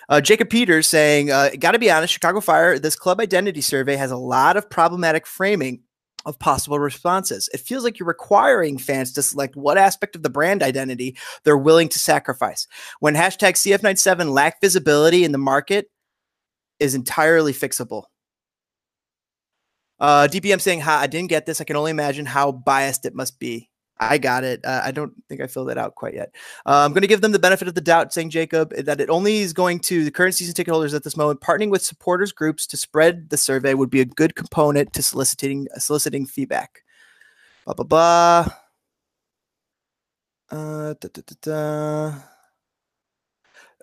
[0.09, 3.95] Uh, Jacob Peters saying, uh, got to be honest, Chicago Fire, this club identity survey
[3.95, 5.81] has a lot of problematic framing
[6.25, 7.49] of possible responses.
[7.53, 11.57] It feels like you're requiring fans to select what aspect of the brand identity they're
[11.57, 12.67] willing to sacrifice.
[12.99, 15.87] When hashtag CF97 lack visibility in the market
[16.79, 18.03] is entirely fixable.
[19.99, 21.61] Uh, DPM saying, "Ha, I didn't get this.
[21.61, 24.65] I can only imagine how biased it must be." I got it.
[24.65, 26.35] Uh, I don't think I filled it out quite yet.
[26.65, 29.09] Uh, I'm going to give them the benefit of the doubt, saying Jacob that it
[29.09, 31.41] only is going to the current season ticket holders at this moment.
[31.41, 35.67] Partnering with supporters groups to spread the survey would be a good component to soliciting
[35.77, 36.83] soliciting feedback.
[37.65, 38.47] Blah blah blah.
[40.51, 42.13] Uh, da, da, da,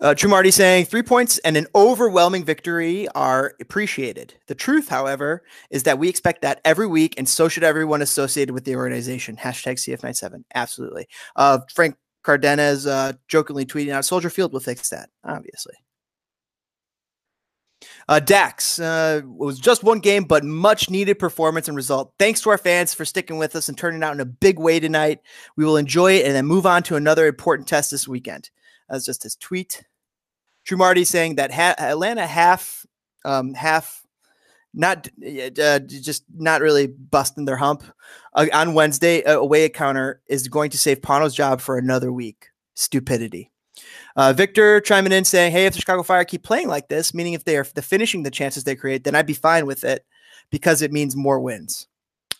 [0.00, 4.32] Uh, True Marty saying three points and an overwhelming victory are appreciated.
[4.46, 8.54] The truth, however, is that we expect that every week, and so should everyone associated
[8.54, 9.36] with the organization.
[9.36, 10.44] Hashtag CF97.
[10.54, 11.06] Absolutely.
[11.36, 15.74] Uh, Frank Cardenas uh, jokingly tweeting out Soldier Field will fix that, obviously.
[18.08, 22.12] Uh, Dax uh, was just one game, but much needed performance and result.
[22.18, 24.80] Thanks to our fans for sticking with us and turning out in a big way
[24.80, 25.20] tonight.
[25.56, 28.50] We will enjoy it and then move on to another important test this weekend.
[28.88, 29.84] That's just his tweet.
[30.64, 32.86] True Marty saying that ha- Atlanta half,
[33.24, 34.04] um, half,
[34.72, 35.08] not
[35.60, 37.82] uh, just not really busting their hump
[38.34, 39.22] uh, on Wednesday.
[39.26, 42.48] away at counter is going to save Pano's job for another week.
[42.74, 43.50] Stupidity.
[44.16, 47.32] Uh, Victor chiming in saying, "Hey, if the Chicago Fire keep playing like this, meaning
[47.32, 50.04] if they are the finishing the chances they create, then I'd be fine with it
[50.50, 51.88] because it means more wins."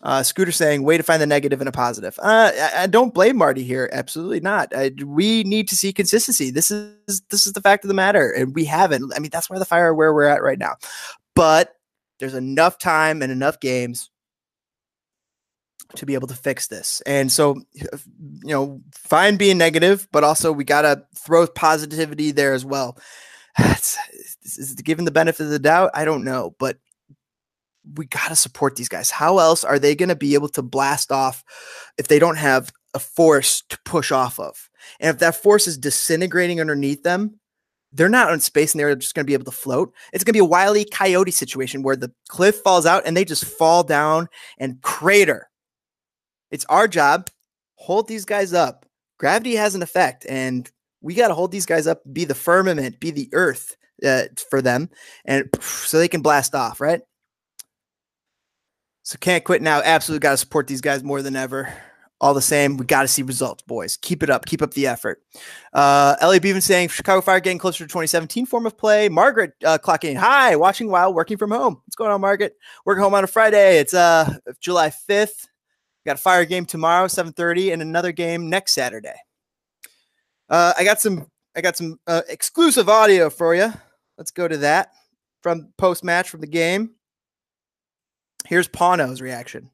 [0.03, 3.13] Uh, Scooter saying, "Way to find the negative and a positive." Uh, I, I, don't
[3.13, 3.89] blame Marty here.
[3.93, 4.75] Absolutely not.
[4.75, 6.49] I, we need to see consistency.
[6.49, 9.13] This is this is the fact of the matter, and we haven't.
[9.15, 10.75] I mean, that's why the Fire where we're at right now.
[11.35, 11.75] But
[12.19, 14.09] there's enough time and enough games
[15.95, 17.01] to be able to fix this.
[17.05, 17.85] And so, you
[18.43, 22.97] know, fine being negative, but also we got to throw positivity there as well.
[23.59, 23.97] It's,
[24.43, 25.91] is given the benefit of the doubt?
[25.93, 26.77] I don't know, but
[27.95, 29.09] we got to support these guys.
[29.09, 31.43] How else are they going to be able to blast off
[31.97, 34.69] if they don't have a force to push off of?
[34.99, 37.39] And if that force is disintegrating underneath them,
[37.93, 39.93] they're not in space and they're just going to be able to float.
[40.13, 43.25] It's going to be a wily coyote situation where the cliff falls out and they
[43.25, 45.51] just fall down and crater
[46.51, 47.29] it's our job.
[47.75, 48.85] Hold these guys up.
[49.17, 50.69] Gravity has an effect, and
[51.01, 54.61] we got to hold these guys up, be the firmament, be the earth uh, for
[54.61, 54.89] them,
[55.25, 57.01] and so they can blast off, right?
[59.03, 59.81] So can't quit now.
[59.83, 61.73] Absolutely got to support these guys more than ever.
[62.19, 63.97] All the same, we got to see results, boys.
[63.97, 64.45] Keep it up.
[64.45, 65.23] Keep up the effort.
[65.73, 69.09] Uh, Ellie Beaven saying Chicago Fire getting closer to 2017 form of play.
[69.09, 70.15] Margaret uh, clocking.
[70.15, 71.81] Hi, watching while working from home.
[71.83, 72.55] What's going on, Margaret?
[72.85, 73.79] Working home on a Friday.
[73.79, 75.47] It's uh July 5th.
[76.05, 79.17] We got a fire game tomorrow, 7:30, and another game next Saturday.
[80.47, 83.73] Uh, I got some I got some uh, exclusive audio for you.
[84.17, 84.91] Let's go to that
[85.41, 86.91] from post match from the game.
[88.51, 89.71] Here's Pano's reaction.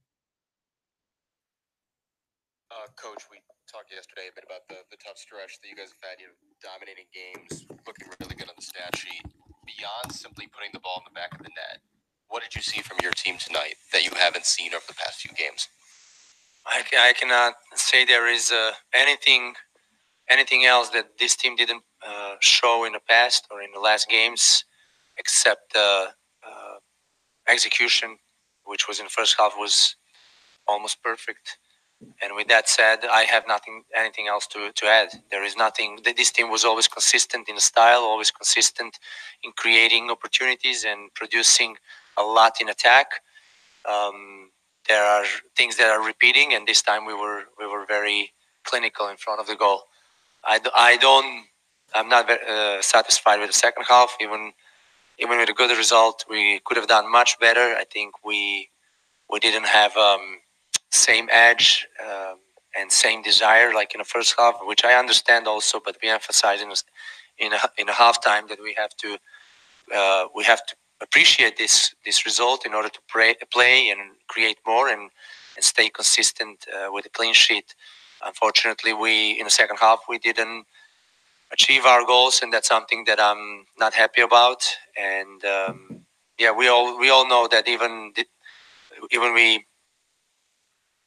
[2.70, 5.90] Uh, Coach, we talked yesterday a bit about the, the tough stretch that you guys
[5.98, 6.22] have had.
[6.22, 9.26] You know, dominating games, looking really good on the stat sheet.
[9.66, 11.82] Beyond simply putting the ball in the back of the net,
[12.30, 15.26] what did you see from your team tonight that you haven't seen over the past
[15.26, 15.68] few games?
[16.68, 19.56] I, I cannot say there is uh, anything
[20.30, 24.08] anything else that this team didn't uh, show in the past or in the last
[24.08, 24.66] games,
[25.18, 26.14] except uh,
[26.46, 26.78] uh
[27.50, 28.18] execution,
[28.68, 29.96] which was in the first half was
[30.68, 31.58] almost perfect.
[32.22, 35.10] And with that said, I have nothing anything else to, to add.
[35.32, 36.00] There is nothing.
[36.16, 39.00] This team was always consistent in style, always consistent
[39.44, 41.78] in creating opportunities and producing
[42.18, 43.08] a lot in attack.
[43.90, 44.52] Um,
[44.88, 49.08] there are things that are repeating, and this time we were we were very clinical
[49.08, 49.84] in front of the goal.
[50.46, 51.46] I, I don't
[51.96, 54.16] I'm not uh, satisfied with the second half.
[54.22, 54.54] Even
[55.20, 57.76] even with a good result, we could have done much better.
[57.78, 58.70] I think we
[59.30, 60.40] we didn't have um,
[60.92, 62.38] same edge um,
[62.80, 65.82] and same desire like in the first half, which I understand also.
[65.84, 66.72] But we emphasize in
[67.40, 69.18] in a, in a halftime that we have to
[69.96, 74.58] uh, we have to appreciate this this result in order to pray, play and create
[74.66, 75.12] more and,
[75.56, 77.76] and stay consistent uh, with a clean sheet.
[78.26, 80.66] Unfortunately, we in the second half we didn't
[81.52, 84.64] achieve our goals, and that's something that I'm not happy about.
[84.98, 86.06] And um,
[86.40, 88.14] yeah, we all we all know that even
[89.12, 89.66] even we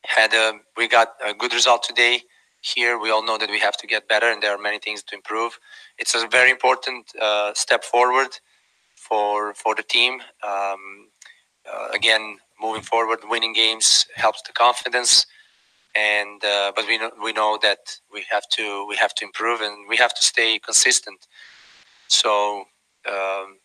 [0.07, 2.23] had a we got a good result today
[2.63, 5.03] here we all know that we have to get better and there are many things
[5.03, 5.59] to improve
[5.99, 8.29] it's a very important uh, step forward
[8.97, 10.21] for for the team.
[10.47, 11.11] Um,
[11.71, 15.27] uh, again, moving forward, winning games helps the confidence,
[15.95, 17.79] and uh, but we know we know that
[18.13, 21.27] we have to we have to improve and we have to stay consistent.
[22.09, 22.65] So
[23.09, 23.59] um,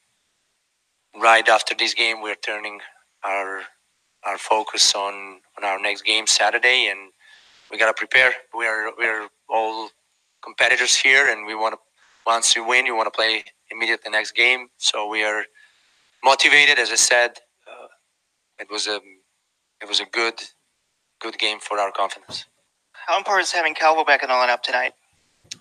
[1.22, 2.80] right after this game, we're turning
[3.24, 3.62] our
[4.24, 7.12] our focus on on our next game Saturday, and
[7.72, 8.34] we gotta prepare.
[8.54, 9.90] We're we're all
[10.44, 11.80] competitors here, and we want to
[12.26, 14.70] once you win, you want to play immediately next game.
[14.78, 15.46] So we are
[16.24, 16.80] motivated.
[16.80, 17.32] As I said,
[17.68, 17.88] uh,
[18.60, 19.00] it was a
[19.82, 20.36] it was a good
[21.26, 22.46] good game for our confidence.
[23.08, 24.94] How important is having Calvo back in the lineup tonight?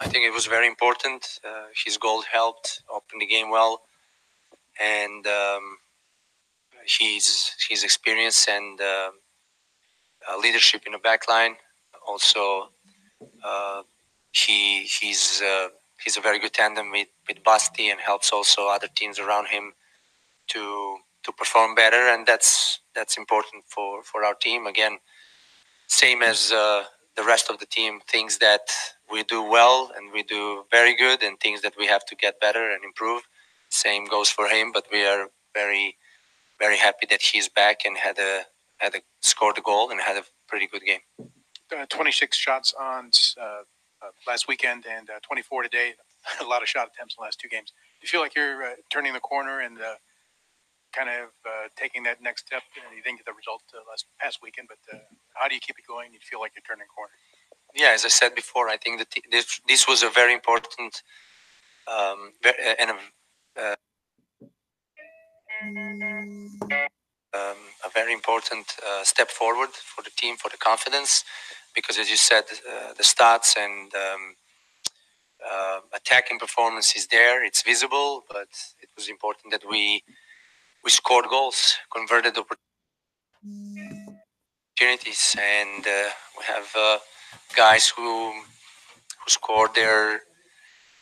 [0.01, 1.23] I think it was very important.
[1.49, 3.83] Uh, his goal helped open the game well,
[4.81, 5.65] and um,
[6.99, 9.11] his his experience and uh,
[10.29, 11.55] uh, leadership in the back line.
[12.09, 12.71] Also,
[13.51, 13.83] uh,
[14.33, 15.69] he he's uh,
[16.03, 19.65] he's a very good tandem with with Basti and helps also other teams around him
[20.53, 20.63] to
[21.25, 24.67] to perform better, and that's that's important for for our team.
[24.67, 24.99] Again,
[25.89, 26.85] same as uh,
[27.17, 28.69] the rest of the team, things that
[29.11, 32.41] we do well and we do very good, and things that we have to get
[32.41, 33.23] better and improve.
[33.71, 35.97] Same goes for him, but we are very
[36.61, 38.43] very happy that he's back and had a
[38.79, 41.01] had a scored a goal and had a pretty good game.
[41.77, 43.11] uh, 26 shots on
[43.41, 43.63] uh, uh,
[44.29, 45.95] last weekend and uh, 24 today.
[46.41, 47.73] A lot of shot attempts in the last two games.
[48.03, 49.79] You feel like you're uh, turning the corner and
[50.97, 52.63] kind of uh, taking that next step?
[52.77, 55.01] Uh, you didn't get the result uh, last past weekend, but uh,
[55.35, 56.13] how do you keep it going?
[56.13, 57.17] You feel like you're turning corner.
[57.75, 61.03] Yeah, as I said before, I think that this this was a very important
[61.87, 62.95] um, uh, and a,
[63.61, 63.75] uh,
[67.35, 71.25] um, a very important uh, step forward for the team for the confidence
[71.75, 72.45] because as you said
[72.97, 74.37] the stats and um,
[75.51, 78.49] uh, attacking performance is there it's visible but
[78.81, 80.03] it was important that we
[80.85, 82.35] we scored goals converted
[84.79, 86.99] opportunities and uh, we have uh,
[87.57, 90.21] guys who who scored their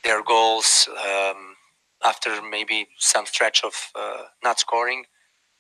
[0.05, 1.57] their goals um,
[2.05, 5.05] after maybe some stretch of uh, not scoring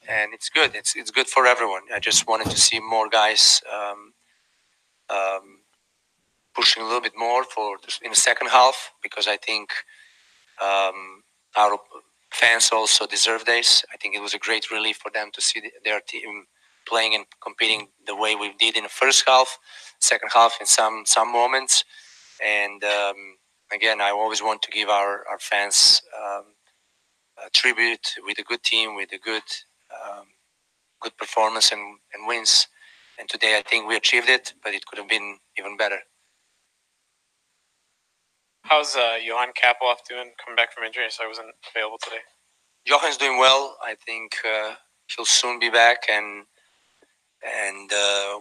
[0.08, 0.74] and it's good.
[0.74, 1.82] It's it's good for everyone.
[1.94, 4.14] I just wanted to see more guys um,
[5.10, 5.60] um,
[6.54, 9.70] pushing a little bit more for in the second half because I think
[10.62, 11.21] um,
[12.42, 13.84] fans also deserve this.
[13.94, 16.46] I think it was a great relief for them to see their team
[16.88, 19.58] playing and competing the way we did in the first half,
[20.00, 21.84] second half in some some moments,
[22.44, 23.16] and um,
[23.72, 26.02] again, I always want to give our our fans.
[26.22, 26.46] Um,
[27.46, 29.42] a tribute with a good team, with a good
[29.92, 30.26] um,
[31.00, 32.68] good performance and, and wins.
[33.18, 35.98] And today I think we achieved it, but it could have been even better.
[38.64, 41.06] How's uh, Johan Kappelhof doing coming back from injury?
[41.10, 42.22] So I wasn't available today.
[42.86, 43.76] Johan's doing well.
[43.84, 44.74] I think uh,
[45.16, 46.44] he'll soon be back, and
[47.44, 48.40] and uh,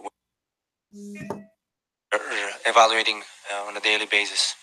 [2.66, 3.22] evaluating
[3.52, 4.54] uh, on a daily basis.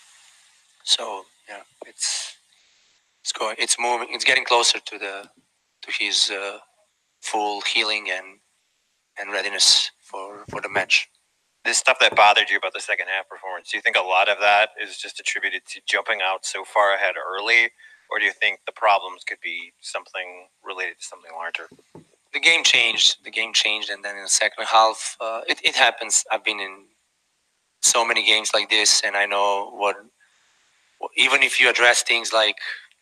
[0.85, 2.37] So yeah, it's
[3.23, 5.29] it's going, it's moving, it's getting closer to the
[5.83, 6.59] to his uh,
[7.21, 8.39] full healing and
[9.19, 11.09] and readiness for for the match.
[11.65, 14.29] this stuff that bothered you about the second half performance, do you think a lot
[14.29, 17.71] of that is just attributed to jumping out so far ahead early,
[18.09, 21.67] or do you think the problems could be something related to something larger?
[22.33, 23.23] the game changed.
[23.23, 26.25] The game changed, and then in the second half, uh, it, it happens.
[26.31, 26.85] I've been in
[27.81, 29.95] so many games like this, and I know what.
[31.15, 32.57] Even if you address things like,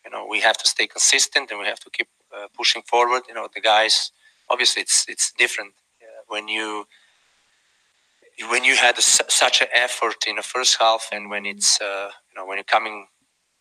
[0.05, 3.23] you know, we have to stay consistent and we have to keep uh, pushing forward.
[3.27, 4.11] You know, the guys.
[4.49, 6.87] Obviously, it's it's different uh, when you
[8.49, 12.11] when you had su- such an effort in the first half, and when it's uh,
[12.29, 13.07] you know when you're coming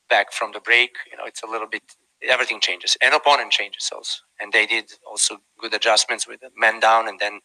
[0.09, 1.83] back from the break, you know, it's a little bit
[2.29, 2.97] everything changes.
[3.03, 7.41] And opponent changes also and they did also good adjustments with men down and then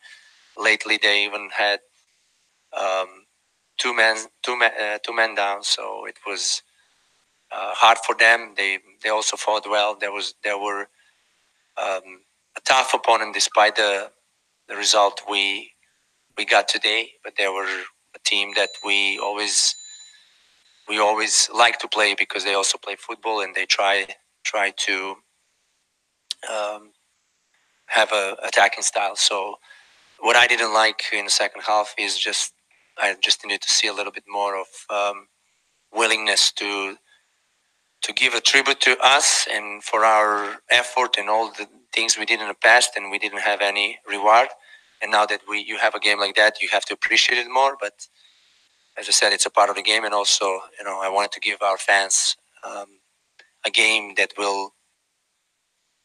[0.57, 1.79] lately they even had
[2.79, 3.25] um,
[3.79, 6.63] two men two men uh, two men down so it was
[7.51, 8.53] uh, hard for them.
[8.57, 9.95] They they also fought well.
[9.99, 10.87] There was there were
[11.77, 12.21] um,
[12.57, 14.11] a tough opponent despite the
[14.67, 15.71] the result we
[16.37, 17.67] we got today but they were
[18.15, 19.75] a team that we always
[20.91, 24.07] we always like to play because they also play football and they try
[24.43, 25.15] try to
[26.53, 26.91] um,
[27.87, 29.15] have a attacking style.
[29.15, 29.55] So
[30.19, 32.53] what I didn't like in the second half is just
[32.97, 34.67] I just needed to see a little bit more of
[34.99, 35.27] um,
[35.93, 36.97] willingness to
[38.03, 42.25] to give a tribute to us and for our effort and all the things we
[42.25, 44.49] did in the past and we didn't have any reward.
[45.01, 47.49] And now that we you have a game like that, you have to appreciate it
[47.49, 47.77] more.
[47.79, 47.95] But
[49.01, 50.45] as I said, it's a part of the game, and also
[50.77, 52.87] you know I wanted to give our fans um,
[53.65, 54.75] a game that will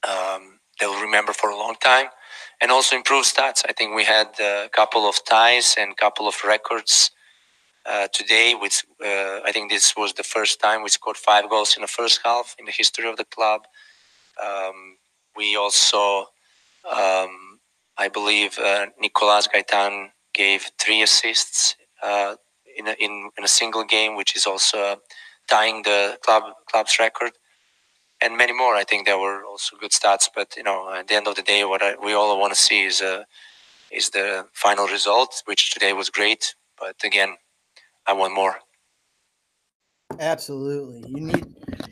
[0.08, 2.06] um, they'll remember for a long time,
[2.60, 3.64] and also improve stats.
[3.68, 7.10] I think we had a couple of ties and a couple of records
[7.86, 8.54] uh, today.
[8.54, 11.88] Which uh, I think this was the first time we scored five goals in the
[12.00, 13.62] first half in the history of the club.
[14.42, 14.98] Um,
[15.36, 16.26] we also,
[16.90, 17.60] um,
[17.98, 22.36] I believe, uh, Nicolas Gaitan gave three assists uh,
[22.76, 24.96] in, a, in in a single game, which is also
[25.48, 27.32] tying the club club's record
[28.20, 28.74] and many more.
[28.74, 31.42] I think there were also good stats, but you know, at the end of the
[31.42, 33.24] day, what I, we all want to see is uh,
[33.90, 36.54] is the final result, which today was great.
[36.78, 37.36] But again,
[38.06, 38.56] I want more.
[40.18, 41.10] Absolutely.
[41.10, 41.46] You need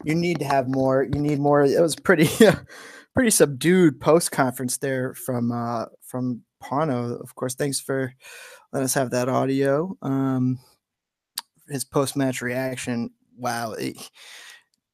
[0.05, 1.03] you need to have more.
[1.03, 1.65] You need more.
[1.65, 2.29] It was pretty
[3.15, 7.21] pretty subdued post conference there from uh from Pano.
[7.21, 8.15] Of course, thanks for
[8.73, 9.97] letting us have that audio.
[10.03, 10.59] Um
[11.69, 13.75] his post match reaction wow.
[13.79, 13.97] He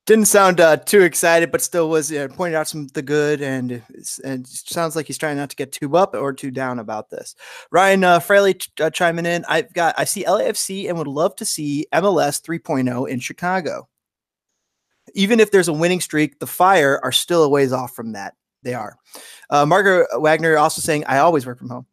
[0.07, 3.83] didn't sound uh, too excited, but still was pointing out some the good, and
[4.25, 7.35] and sounds like he's trying not to get too up or too down about this.
[7.71, 9.45] Ryan uh, Fraley ch- uh, chiming in.
[9.49, 13.89] I've got I see LAFC and would love to see MLS 3.0 in Chicago.
[15.15, 18.35] Even if there's a winning streak, the Fire are still a ways off from that.
[18.63, 18.97] They are.
[19.49, 21.87] Uh, Margaret Wagner also saying, "I always work from home."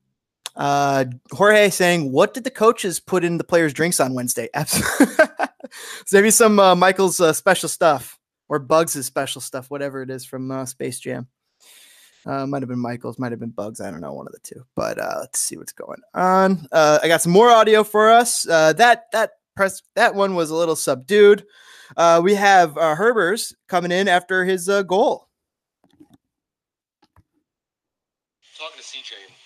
[0.57, 4.49] Uh, Jorge saying, "What did the coaches put in the players' drinks on Wednesday?"
[6.05, 8.17] So maybe some uh, Michael's uh, special stuff
[8.49, 11.27] or Bugs' special stuff, whatever it is from uh, Space Jam.
[12.25, 13.79] Uh, might have been Michael's, might have been Bugs.
[13.79, 14.65] I don't know, one of the two.
[14.75, 16.67] But uh, let's see what's going on.
[16.71, 18.43] I got some more audio for us.
[18.43, 21.45] That that press that one was a little subdued.
[22.21, 25.27] We have Herbers coming in after his goal.
[28.57, 29.36] Talking to CJ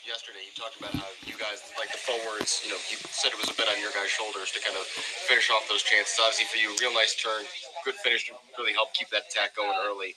[0.61, 3.57] talked about how you guys, like the forwards, you know, you said it was a
[3.57, 4.85] bit on your guys' shoulders to kind of
[5.25, 6.13] finish off those chances.
[6.21, 7.41] Obviously, for you, real nice turn,
[7.81, 10.13] good finish to really help keep that attack going early.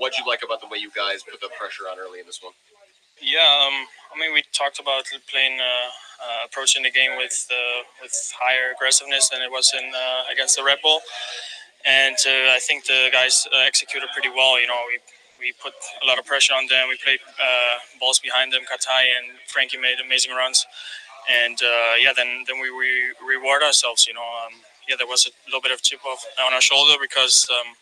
[0.00, 2.40] What'd you like about the way you guys put the pressure on early in this
[2.40, 2.56] one?
[3.20, 5.88] Yeah, um, I mean, we talked about playing, uh,
[6.24, 10.56] uh, approaching the game with uh, with higher aggressiveness than it was in uh, against
[10.56, 11.00] the Red Bull,
[11.84, 14.60] and uh, I think the guys uh, executed pretty well.
[14.60, 15.00] You know, we
[15.46, 16.88] we put a lot of pressure on them.
[16.90, 18.62] We played uh, balls behind them.
[18.66, 20.66] Katai and Frankie made amazing runs,
[21.30, 22.68] and uh, yeah, then then we,
[23.22, 24.06] reward ourselves.
[24.08, 24.54] You know, um,
[24.88, 27.78] yeah, there was a little bit of chip off on our shoulder because um,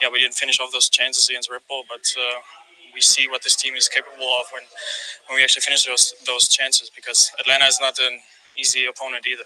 [0.00, 2.06] yeah, we didn't finish off those chances against Bull, but.
[2.14, 2.40] Uh,
[2.94, 4.62] we see what this team is capable of when,
[5.28, 8.18] when we actually finish those those chances because Atlanta is not an
[8.56, 9.44] easy opponent either.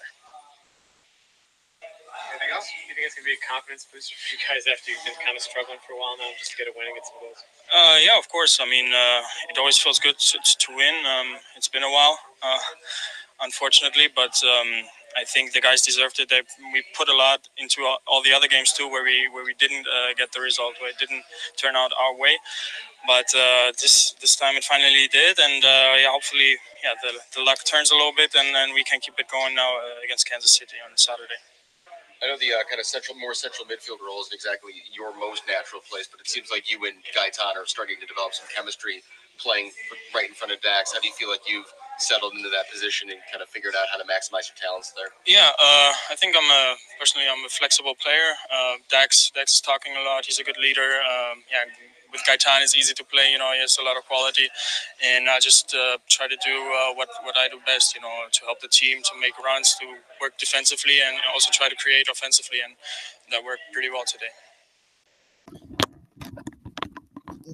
[2.43, 2.67] Anything else?
[2.91, 5.39] You think it's gonna be a confidence booster for you guys after you've been kind
[5.39, 7.39] of struggling for a while now, just to get a win and get some goals?
[7.71, 8.59] Uh, yeah, of course.
[8.59, 11.07] I mean, uh, it always feels good to, to win.
[11.07, 12.59] Um, it's been a while, uh,
[13.47, 16.35] unfortunately, but um, I think the guys deserved it.
[16.35, 16.43] They,
[16.75, 19.55] we put a lot into all, all the other games too, where we where we
[19.55, 21.23] didn't uh, get the result, where it didn't
[21.55, 22.43] turn out our way.
[23.07, 27.43] But uh, this this time it finally did, and uh, yeah, hopefully, yeah, the, the
[27.47, 30.27] luck turns a little bit, and then we can keep it going now uh, against
[30.29, 31.39] Kansas City on Saturday.
[32.23, 35.43] I know the uh, kind of central, more central midfield role isn't exactly your most
[35.51, 39.03] natural place, but it seems like you and Gaitan are starting to develop some chemistry
[39.43, 39.75] playing
[40.15, 40.95] right in front of Dax.
[40.95, 41.67] How do you feel like you've
[41.99, 45.11] settled into that position and kind of figured out how to maximize your talents there?
[45.27, 48.39] Yeah, uh, I think I'm a personally I'm a flexible player.
[48.47, 50.27] Uh, Dax Dax is talking a lot.
[50.27, 51.03] He's a good leader.
[51.03, 51.67] Um, yeah,
[52.13, 53.33] with Gaitan it's easy to play.
[53.33, 54.49] You know, he has a lot of quality,
[55.03, 57.95] and I just uh, try to do uh, what what I do best.
[57.95, 59.87] You know, to help the team to make runs, to
[60.21, 62.75] work defensively, and also try to create offensively, and
[63.31, 64.52] that worked pretty well today.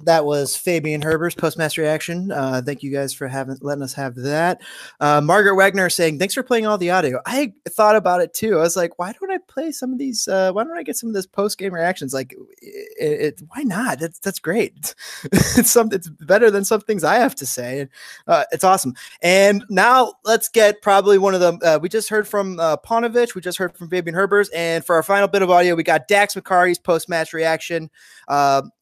[0.03, 2.31] That was Fabian Herbers' postmatch reaction.
[2.31, 4.61] Uh, thank you guys for having letting us have that.
[4.99, 8.57] Uh, Margaret Wagner saying, "Thanks for playing all the audio." I thought about it too.
[8.57, 10.27] I was like, "Why don't I play some of these?
[10.27, 12.13] Uh, why don't I get some of this post game reactions?
[12.13, 13.99] Like, it, it, why not?
[13.99, 14.95] That's that's great.
[15.23, 15.97] it's something.
[15.97, 17.87] It's better than some things I have to say.
[18.27, 18.93] Uh, it's awesome.
[19.21, 21.59] And now let's get probably one of them.
[21.63, 23.35] Uh, we just heard from uh, Paunovic.
[23.35, 26.07] We just heard from Fabian Herbers, and for our final bit of audio, we got
[26.07, 27.89] Dax McCarty's post match reaction.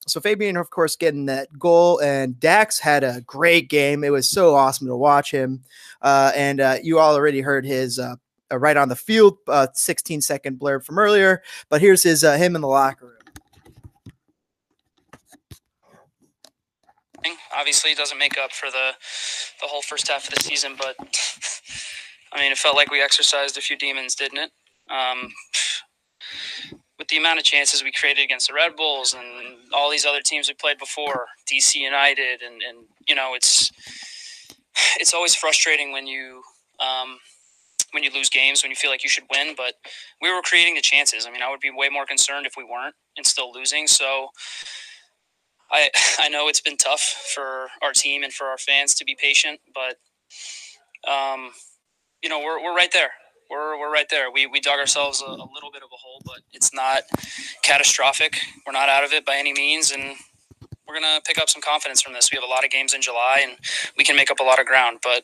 [0.08, 4.04] So Fabian, of course, getting that goal, and Dax had a great game.
[4.04, 5.64] It was so awesome to watch him.
[6.02, 8.16] Uh, and uh, you all already heard his uh,
[8.52, 11.44] uh, right on the field, uh, 16 second blurb from earlier.
[11.70, 13.14] But here's his uh, him in the locker room.
[17.58, 18.92] Obviously, doesn't make up for the
[19.62, 20.96] the whole first half of the season, but
[22.32, 24.52] I mean, it felt like we exercised a few demons, didn't it?
[24.90, 25.34] Um,
[26.98, 30.22] with the amount of chances we created against the Red Bulls and all these other
[30.22, 33.72] teams we played before, DC United, and and you know, it's
[35.00, 36.42] it's always frustrating when you
[36.80, 37.20] um,
[37.92, 39.54] when you lose games when you feel like you should win.
[39.56, 39.76] But
[40.22, 41.26] we were creating the chances.
[41.26, 43.88] I mean, I would be way more concerned if we weren't and still losing.
[43.88, 44.30] So.
[45.70, 45.90] I,
[46.20, 47.02] I know it's been tough
[47.36, 49.98] for our team and for our fans to be patient, but
[51.12, 51.52] um,
[52.24, 53.12] you know we're, we're right there.
[53.50, 54.32] We're, we're right there.
[54.32, 57.04] We, we dug ourselves a, a little bit of a hole, but it's not
[57.64, 58.38] catastrophic.
[58.66, 60.16] We're not out of it by any means, and
[60.88, 62.32] we're gonna pick up some confidence from this.
[62.32, 63.58] We have a lot of games in July, and
[63.98, 65.00] we can make up a lot of ground.
[65.04, 65.24] But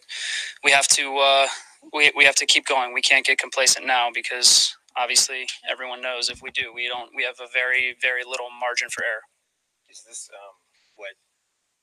[0.64, 1.48] we have to uh,
[1.94, 2.94] we, we have to keep going.
[2.94, 7.12] We can't get complacent now because obviously everyone knows if we do, we don't.
[7.16, 9.24] We have a very very little margin for error.
[9.90, 10.56] Is this um,
[10.96, 11.16] what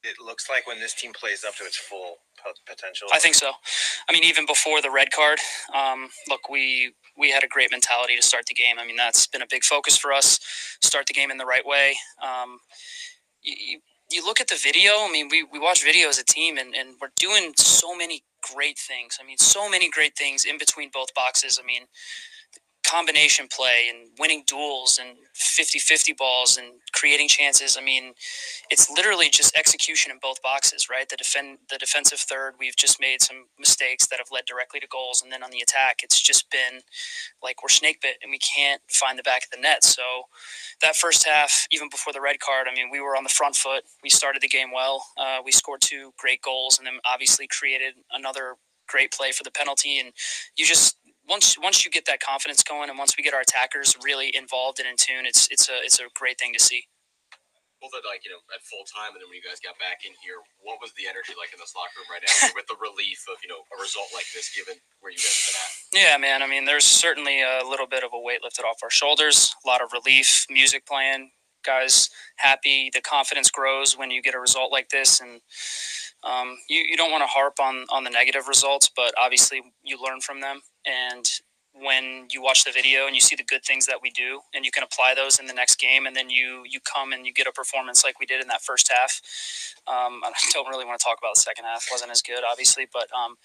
[0.03, 2.17] it looks like when this team plays up to its full
[2.67, 3.09] potential?
[3.13, 3.53] I think so.
[4.09, 5.39] I mean, even before the red card,
[5.75, 8.79] um, look, we we had a great mentality to start the game.
[8.79, 10.41] I mean, that's been a big focus for us.
[10.81, 11.97] Start the game in the right way.
[12.23, 12.61] Um,
[13.43, 13.81] you, you,
[14.11, 14.93] you look at the video.
[14.93, 18.25] I mean, we, we watch video as a team, and, and we're doing so many
[18.55, 19.19] great things.
[19.21, 21.61] I mean, so many great things in between both boxes.
[21.63, 21.83] I mean,
[22.91, 27.77] combination play and winning duels and 50-50 balls and creating chances.
[27.79, 28.15] I mean,
[28.69, 31.09] it's literally just execution in both boxes, right?
[31.09, 34.89] The defend the defensive third, we've just made some mistakes that have led directly to
[34.89, 36.81] goals, and then on the attack, it's just been
[37.43, 39.85] like we're snake bit and we can't find the back of the net.
[39.85, 40.03] So
[40.83, 43.55] that first half, even before the red card, I mean, we were on the front
[43.55, 43.85] foot.
[44.03, 45.05] We started the game well.
[45.17, 48.57] Uh, we scored two great goals, and then obviously created another
[48.91, 49.99] great play for the penalty.
[49.99, 50.13] And
[50.57, 50.97] you just
[51.31, 54.83] once once you get that confidence going, and once we get our attackers really involved
[54.83, 56.85] and in tune, it's it's a it's a great thing to see.
[57.81, 60.03] Both at like you know at full time, and then when you guys got back
[60.05, 62.77] in here, what was the energy like in this locker room right now with the
[62.83, 65.71] relief of you know a result like this, given where you guys have been at?
[65.95, 66.43] Yeah, man.
[66.43, 69.55] I mean, there's certainly a little bit of a weight lifted off our shoulders.
[69.65, 71.31] A lot of relief, music playing,
[71.65, 72.91] guys happy.
[72.93, 75.41] The confidence grows when you get a result like this, and
[76.23, 79.99] um, you, you don't want to harp on, on the negative results, but obviously you
[80.03, 80.61] learn from them.
[80.87, 81.29] And
[81.73, 84.65] when you watch the video and you see the good things that we do and
[84.65, 87.33] you can apply those in the next game and then you you come and you
[87.33, 89.21] get a performance like we did in that first half
[89.87, 92.89] um, i don't really want to talk about the second half wasn't as good obviously
[92.93, 93.37] but um,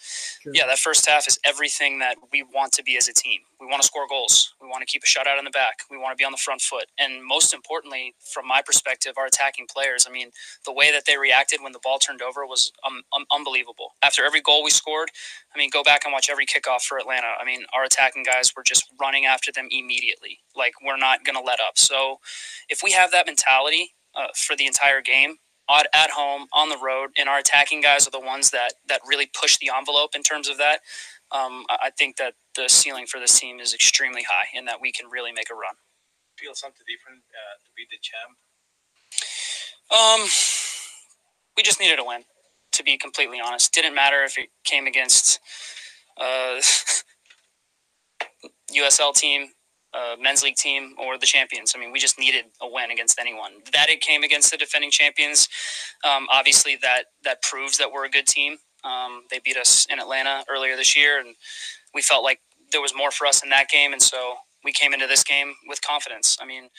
[0.41, 0.51] sure.
[0.55, 3.67] yeah that first half is everything that we want to be as a team we
[3.67, 6.11] want to score goals we want to keep a shutout in the back we want
[6.11, 10.05] to be on the front foot and most importantly from my perspective our attacking players
[10.07, 10.31] i mean
[10.65, 14.25] the way that they reacted when the ball turned over was um, um, unbelievable after
[14.25, 15.09] every goal we scored
[15.55, 18.51] i mean go back and watch every kickoff for atlanta i mean our attacking guys
[18.55, 20.39] were just running after them immediately.
[20.55, 21.77] Like we're not going to let up.
[21.77, 22.19] So
[22.69, 25.37] if we have that mentality uh, for the entire game,
[25.67, 29.01] at, at home, on the road, and our attacking guys are the ones that that
[29.07, 30.81] really push the envelope in terms of that.
[31.35, 34.91] Um, I think that the ceiling for this team is extremely high, and that we
[34.91, 35.75] can really make a run.
[36.37, 38.37] Feel something different uh, to beat the champ.
[39.91, 40.27] Um,
[41.57, 42.23] we just needed a win.
[42.73, 45.39] To be completely honest, didn't matter if it came against
[46.19, 46.59] uh,
[48.75, 49.47] USL team,
[49.93, 51.73] uh, men's league team, or the champions.
[51.75, 53.51] I mean, we just needed a win against anyone.
[53.71, 55.47] That it came against the defending champions.
[56.03, 58.57] Um, obviously, that that proves that we're a good team.
[58.85, 61.35] Um, they beat us in Atlanta earlier this year, and
[61.93, 62.39] we felt like
[62.71, 65.55] there was more for us in that game, and so we came into this game
[65.67, 66.37] with confidence.
[66.41, 66.69] I mean,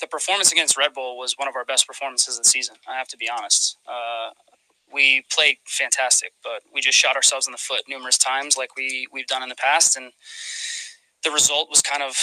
[0.00, 2.76] the performance against Red Bull was one of our best performances of the season.
[2.88, 3.76] I have to be honest.
[3.86, 4.30] Uh,
[4.92, 9.06] we played fantastic, but we just shot ourselves in the foot numerous times, like we
[9.12, 10.12] we've done in the past, and
[11.22, 12.16] the result was kind of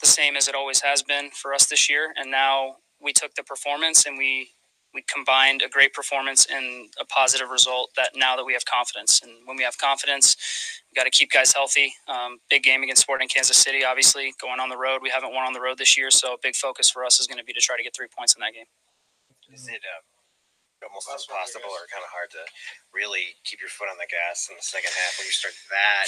[0.00, 2.12] the same as it always has been for us this year.
[2.16, 4.50] And now we took the performance and we
[4.94, 9.20] we combined a great performance and a positive result that now that we have confidence.
[9.22, 10.36] And when we have confidence
[10.90, 11.94] we got to keep guys healthy.
[12.08, 15.00] Um, big game against sporting kansas city obviously going on the road.
[15.02, 17.26] We haven't won on the road this year so a big focus for us is
[17.26, 18.66] going to be to try to get three points in that game.
[19.52, 20.02] Is it uh,
[20.86, 22.42] almost impossible or kind of hard to
[22.94, 26.06] really keep your foot on the gas in the second half when you start that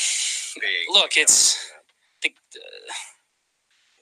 [0.60, 0.86] big?
[0.90, 1.70] Look it's
[2.22, 2.30] the,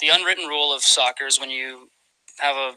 [0.00, 1.90] the unwritten rule of soccer is when you
[2.38, 2.72] have a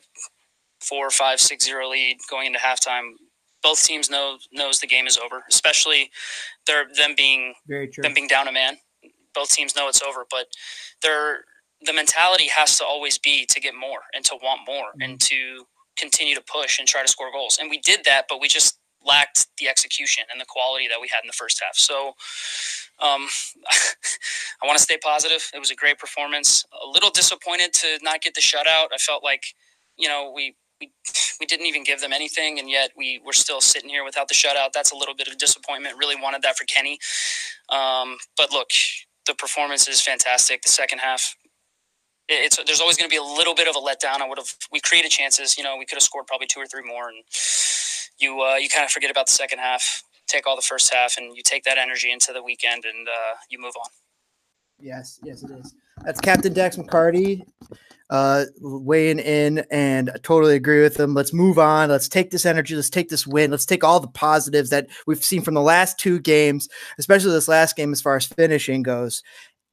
[0.84, 3.12] four, five, six zero lead going into halftime,
[3.62, 5.44] both teams know knows the game is over.
[5.50, 6.10] Especially
[6.68, 8.78] they're them being them being down a man.
[9.34, 10.48] Both teams know it's over, but
[11.02, 11.46] they're
[11.86, 15.02] the mentality has to always be to get more and to want more mm-hmm.
[15.02, 15.66] and to
[15.98, 17.58] continue to push and try to score goals.
[17.60, 21.10] And we did that, but we just lacked the execution and the quality that we
[21.12, 21.76] had in the first half.
[21.76, 22.14] So
[23.00, 23.28] um,
[24.62, 25.50] I want to stay positive.
[25.54, 26.66] It was a great performance.
[26.84, 28.88] A little disappointed to not get the shutout.
[28.94, 29.44] I felt like,
[29.98, 30.56] you know, we
[31.40, 34.34] we, didn't even give them anything, and yet we were still sitting here without the
[34.34, 34.72] shutout.
[34.74, 35.98] That's a little bit of disappointment.
[35.98, 37.00] Really wanted that for Kenny.
[37.70, 38.70] Um, but look,
[39.26, 40.62] the performance is fantastic.
[40.62, 41.36] The second half,
[42.30, 44.22] it's there's always going to be a little bit of a letdown.
[44.22, 45.58] I would have we created chances.
[45.58, 47.24] You know, we could have scored probably two or three more, and
[48.20, 51.18] you uh, you kind of forget about the second half take all the first half
[51.18, 53.90] and you take that energy into the weekend and uh, you move on.
[54.80, 55.76] Yes, yes, it is.
[56.04, 57.44] That's Captain Dax McCarty
[58.14, 61.16] uh, weighing in, and I totally agree with them.
[61.16, 61.90] Let's move on.
[61.90, 62.76] Let's take this energy.
[62.76, 63.50] Let's take this win.
[63.50, 67.48] Let's take all the positives that we've seen from the last two games, especially this
[67.48, 69.24] last game as far as finishing goes,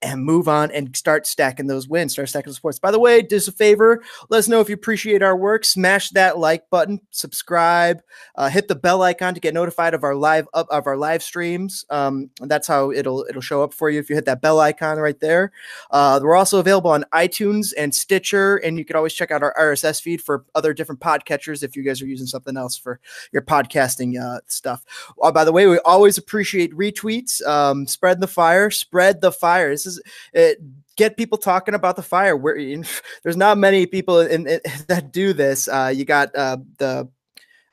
[0.03, 2.79] and move on and start stacking those wins, start stacking the sports.
[2.79, 5.65] By the way, do us a favor, let us know if you appreciate our work.
[5.65, 8.03] Smash that like button, subscribe,
[8.37, 11.23] uh, hit the bell icon to get notified of our live up of our live
[11.23, 11.85] streams.
[11.91, 14.99] Um, that's how it'll it'll show up for you if you hit that bell icon
[14.99, 15.53] right there.
[15.91, 19.55] Uh, we're also available on iTunes and Stitcher, and you can always check out our
[19.59, 23.01] RSS feed for other different podcatchers if you guys are using something else for
[23.33, 24.85] your podcasting uh, stuff.
[25.23, 27.45] Uh, by the way, we always appreciate retweets.
[27.47, 29.71] Um, spread the fire, spread the fire.
[29.71, 29.90] This is
[30.35, 30.59] it,
[30.97, 32.37] get people talking about the fire.
[32.37, 32.57] Where
[33.23, 35.67] there's not many people in, in that do this.
[35.67, 37.09] Uh, you got uh, the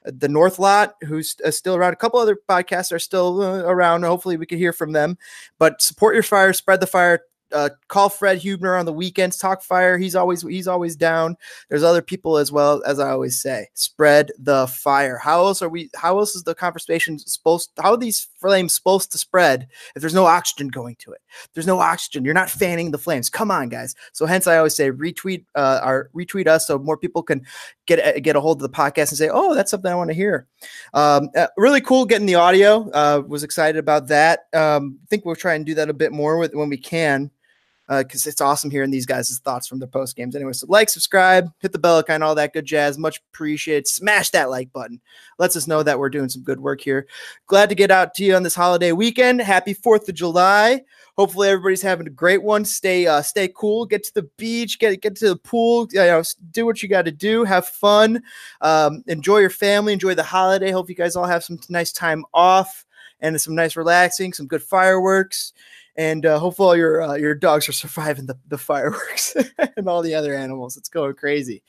[0.04, 1.92] the North Lot, who's uh, still around.
[1.92, 4.04] A couple other podcasts are still uh, around.
[4.04, 5.18] Hopefully, we can hear from them.
[5.60, 7.22] But support your fire, spread the fire.
[7.52, 9.38] uh, call Fred Hubner on the weekends.
[9.38, 9.98] Talk fire.
[9.98, 11.38] He's always he's always down.
[11.70, 13.68] There's other people as well as I always say.
[13.74, 15.18] Spread the fire.
[15.18, 15.90] How else are we?
[15.96, 17.72] How else is the conversation supposed?
[17.78, 21.22] How these flames supposed to spread if there's no oxygen going to it?
[21.54, 22.26] There's no oxygen.
[22.26, 23.30] You're not fanning the flames.
[23.30, 23.96] Come on, guys.
[24.14, 27.46] So hence I always say retweet uh, our retweet us so more people can
[27.86, 30.16] get get a hold of the podcast and say, oh, that's something I want to
[30.16, 30.48] hear.
[30.94, 32.90] Um, uh, really cool getting the audio.
[32.92, 34.48] Uh, was excited about that.
[34.54, 37.32] Um, I think we'll try and do that a bit more with when we can
[37.88, 40.36] because uh, it's awesome hearing these guys' thoughts from their post games.
[40.36, 42.98] Anyway, so like, subscribe, hit the bell icon, all that good jazz.
[42.98, 43.88] Much appreciated.
[43.88, 45.00] Smash that like button.
[45.40, 47.08] Lets us know that we're doing some good work here.
[47.48, 49.40] Glad to get out to you on this holiday weekend.
[49.40, 50.82] Happy Fourth of July.
[51.18, 52.66] Hopefully everybody's having a great one.
[52.66, 53.86] Stay uh, stay cool.
[53.86, 54.80] Get to the beach.
[54.80, 55.88] Get get to the pool.
[55.92, 57.46] You know, do what you got to do.
[57.46, 58.22] Have fun.
[58.62, 59.94] Um, enjoy your family.
[59.94, 60.72] Enjoy the holiday.
[60.72, 62.86] Hope you guys all have some nice time off
[63.22, 64.34] and some nice relaxing.
[64.34, 65.54] Some good fireworks
[65.98, 69.36] and uh, hopefully all your uh, your dogs are surviving the, the fireworks
[69.78, 70.78] and all the other animals.
[70.78, 71.64] It's going crazy.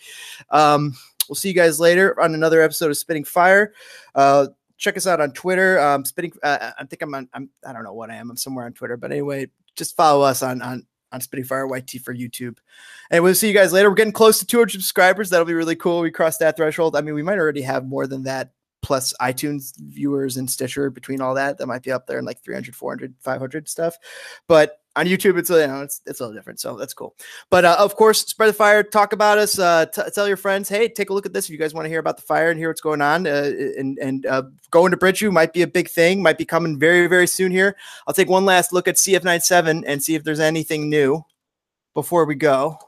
[0.51, 0.95] Um,
[1.29, 3.73] we'll see you guys later on another episode of Spitting Fire.
[4.15, 5.81] Uh, check us out on Twitter.
[5.81, 6.33] Um, Spitting.
[6.43, 7.29] Uh, I think I'm on.
[7.33, 7.49] I'm.
[7.67, 8.31] I don't know what I am.
[8.31, 8.97] I'm somewhere on Twitter.
[8.97, 12.59] But anyway, just follow us on on on Spitting Fire YT for YouTube.
[13.11, 13.89] And we'll see you guys later.
[13.89, 15.31] We're getting close to 200 subscribers.
[15.31, 16.01] That'll be really cool.
[16.01, 16.97] We crossed that threshold.
[16.97, 18.51] I mean, we might already have more than that
[18.83, 22.43] plus iTunes viewers and Stitcher between all that, that might be up there in like
[22.43, 23.97] 300, 400, 500 stuff.
[24.47, 27.15] But on YouTube, it's you know it's it's a little different, so that's cool.
[27.51, 30.69] But uh, of course, spread the fire, talk about us, uh, t- tell your friends,
[30.69, 32.51] hey, take a look at this if you guys want to hear about the fire
[32.51, 33.27] and hear what's going on.
[33.27, 36.79] Uh, and and uh, going to Bridgeview might be a big thing, might be coming
[36.79, 37.77] very very soon here.
[38.07, 41.23] I'll take one last look at CF97 and see if there's anything new
[41.95, 42.79] before we go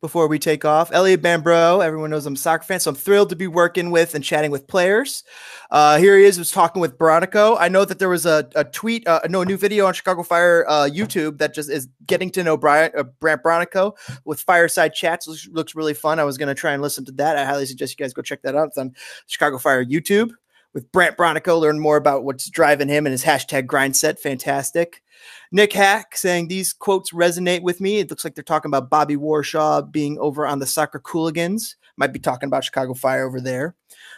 [0.00, 0.92] before we take off.
[0.92, 4.14] Elliot Bambro, everyone knows I'm a soccer fan, so I'm thrilled to be working with
[4.14, 5.24] and chatting with players.
[5.70, 7.56] Uh, here he is, was talking with Bronico.
[7.58, 10.22] I know that there was a, a tweet, uh, no, a new video on Chicago
[10.22, 14.94] Fire uh, YouTube that just is getting to know Brian, uh, Brandt Bronico with Fireside
[14.94, 15.26] Chats.
[15.26, 16.18] Looks, looks really fun.
[16.18, 17.36] I was going to try and listen to that.
[17.36, 18.68] I highly suggest you guys go check that out.
[18.68, 18.94] It's on
[19.26, 20.30] Chicago Fire YouTube
[20.74, 21.60] with Brandt Bronico.
[21.60, 24.20] Learn more about what's driving him and his hashtag grind set.
[24.20, 25.02] Fantastic.
[25.52, 27.98] Nick Hack saying these quotes resonate with me.
[27.98, 31.76] It looks like they're talking about Bobby Warshaw being over on the Soccer Cooligans.
[31.96, 33.74] Might be talking about Chicago Fire over there.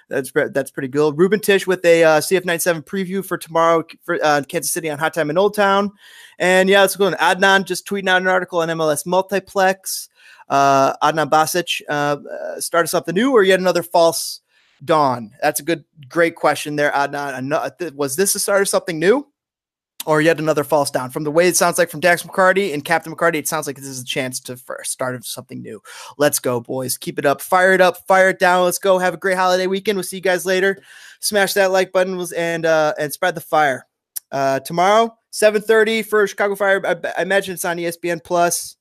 [0.08, 1.16] That's that's pretty good.
[1.16, 5.14] Ruben Tish with a uh, CF97 preview for tomorrow for uh, Kansas City on Hot
[5.14, 5.90] Time in Old Town.
[6.38, 7.10] And yeah, let's go.
[7.12, 10.08] Adnan just tweeting out an article on MLS Multiplex.
[10.48, 14.40] Uh, Adnan Basic, uh, uh, start us something new or yet another false
[14.84, 15.32] dawn?
[15.40, 17.94] That's a good, great question there, Adnan.
[17.94, 19.29] Was this the start of something new?
[20.06, 21.10] Or yet another false down.
[21.10, 23.76] From the way it sounds like from Dax McCarty and Captain McCarty, it sounds like
[23.76, 25.82] this is a chance to first start something new.
[26.18, 26.96] Let's go, boys.
[26.96, 27.40] Keep it up.
[27.40, 27.98] Fire it up.
[28.06, 28.64] Fire it down.
[28.64, 28.98] Let's go.
[28.98, 29.96] Have a great holiday weekend.
[29.96, 30.82] We'll see you guys later.
[31.20, 33.86] Smash that like button and uh, and spread the fire.
[34.32, 36.80] Uh, tomorrow, 7:30 for Chicago Fire.
[36.86, 38.76] I, I, imagine it's on ESPN Plus.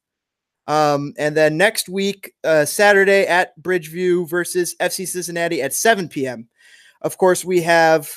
[0.67, 6.47] Um, and then next week, uh, Saturday at Bridgeview versus FC Cincinnati at 7 p.m.
[7.01, 8.11] Of course, we have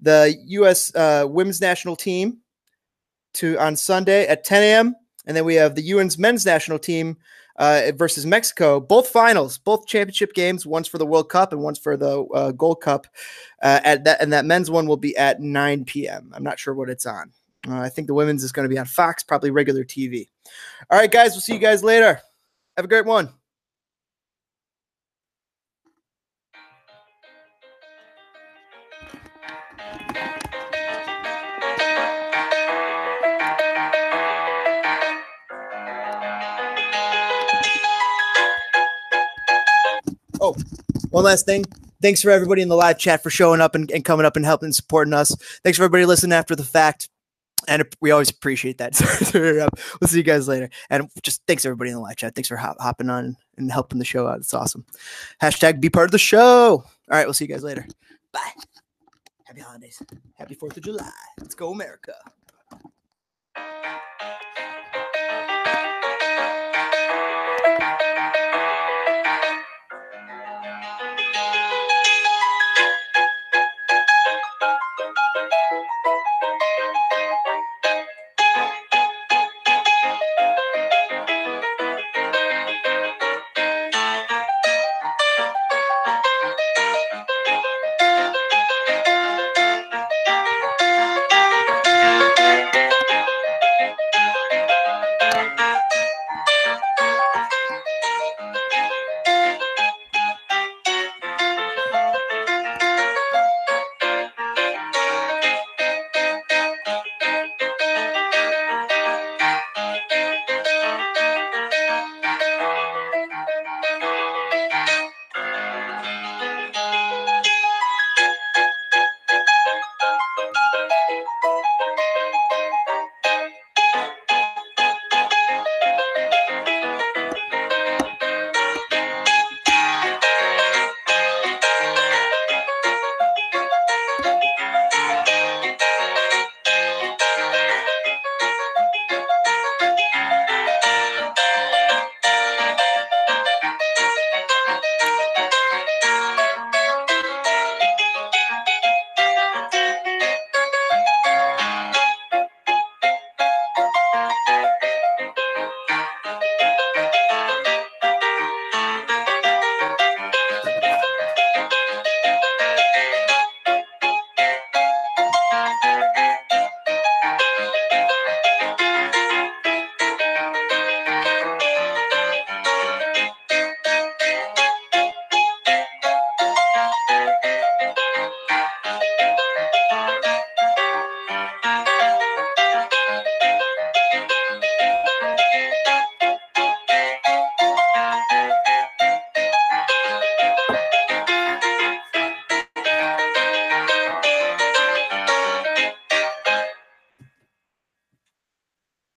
[0.00, 0.92] the U.S.
[0.94, 2.41] Uh, women's national team
[3.34, 4.96] to on Sunday at 10 a.m.
[5.26, 7.16] And then we have the UN's men's national team
[7.56, 8.80] uh, versus Mexico.
[8.80, 10.66] Both finals, both championship games.
[10.66, 13.06] One's for the World Cup and one's for the uh, Gold Cup.
[13.62, 16.32] Uh, at that, and that men's one will be at 9 p.m.
[16.34, 17.32] I'm not sure what it's on.
[17.68, 20.28] Uh, I think the women's is going to be on Fox, probably regular TV.
[20.90, 21.32] All right, guys.
[21.32, 22.20] We'll see you guys later.
[22.76, 23.32] Have a great one.
[41.12, 41.64] One last thing.
[42.00, 44.44] Thanks for everybody in the live chat for showing up and, and coming up and
[44.44, 45.36] helping and supporting us.
[45.62, 47.08] Thanks for everybody listening after the fact.
[47.68, 48.98] And we always appreciate that.
[50.00, 50.68] we'll see you guys later.
[50.90, 52.34] And just thanks everybody in the live chat.
[52.34, 54.38] Thanks for hop- hopping on and helping the show out.
[54.38, 54.84] It's awesome.
[55.40, 56.82] Hashtag be part of the show.
[56.82, 57.86] All right, we'll see you guys later.
[58.32, 58.40] Bye.
[59.44, 60.02] Happy holidays.
[60.34, 61.10] Happy 4th of July.
[61.38, 62.14] Let's go, America.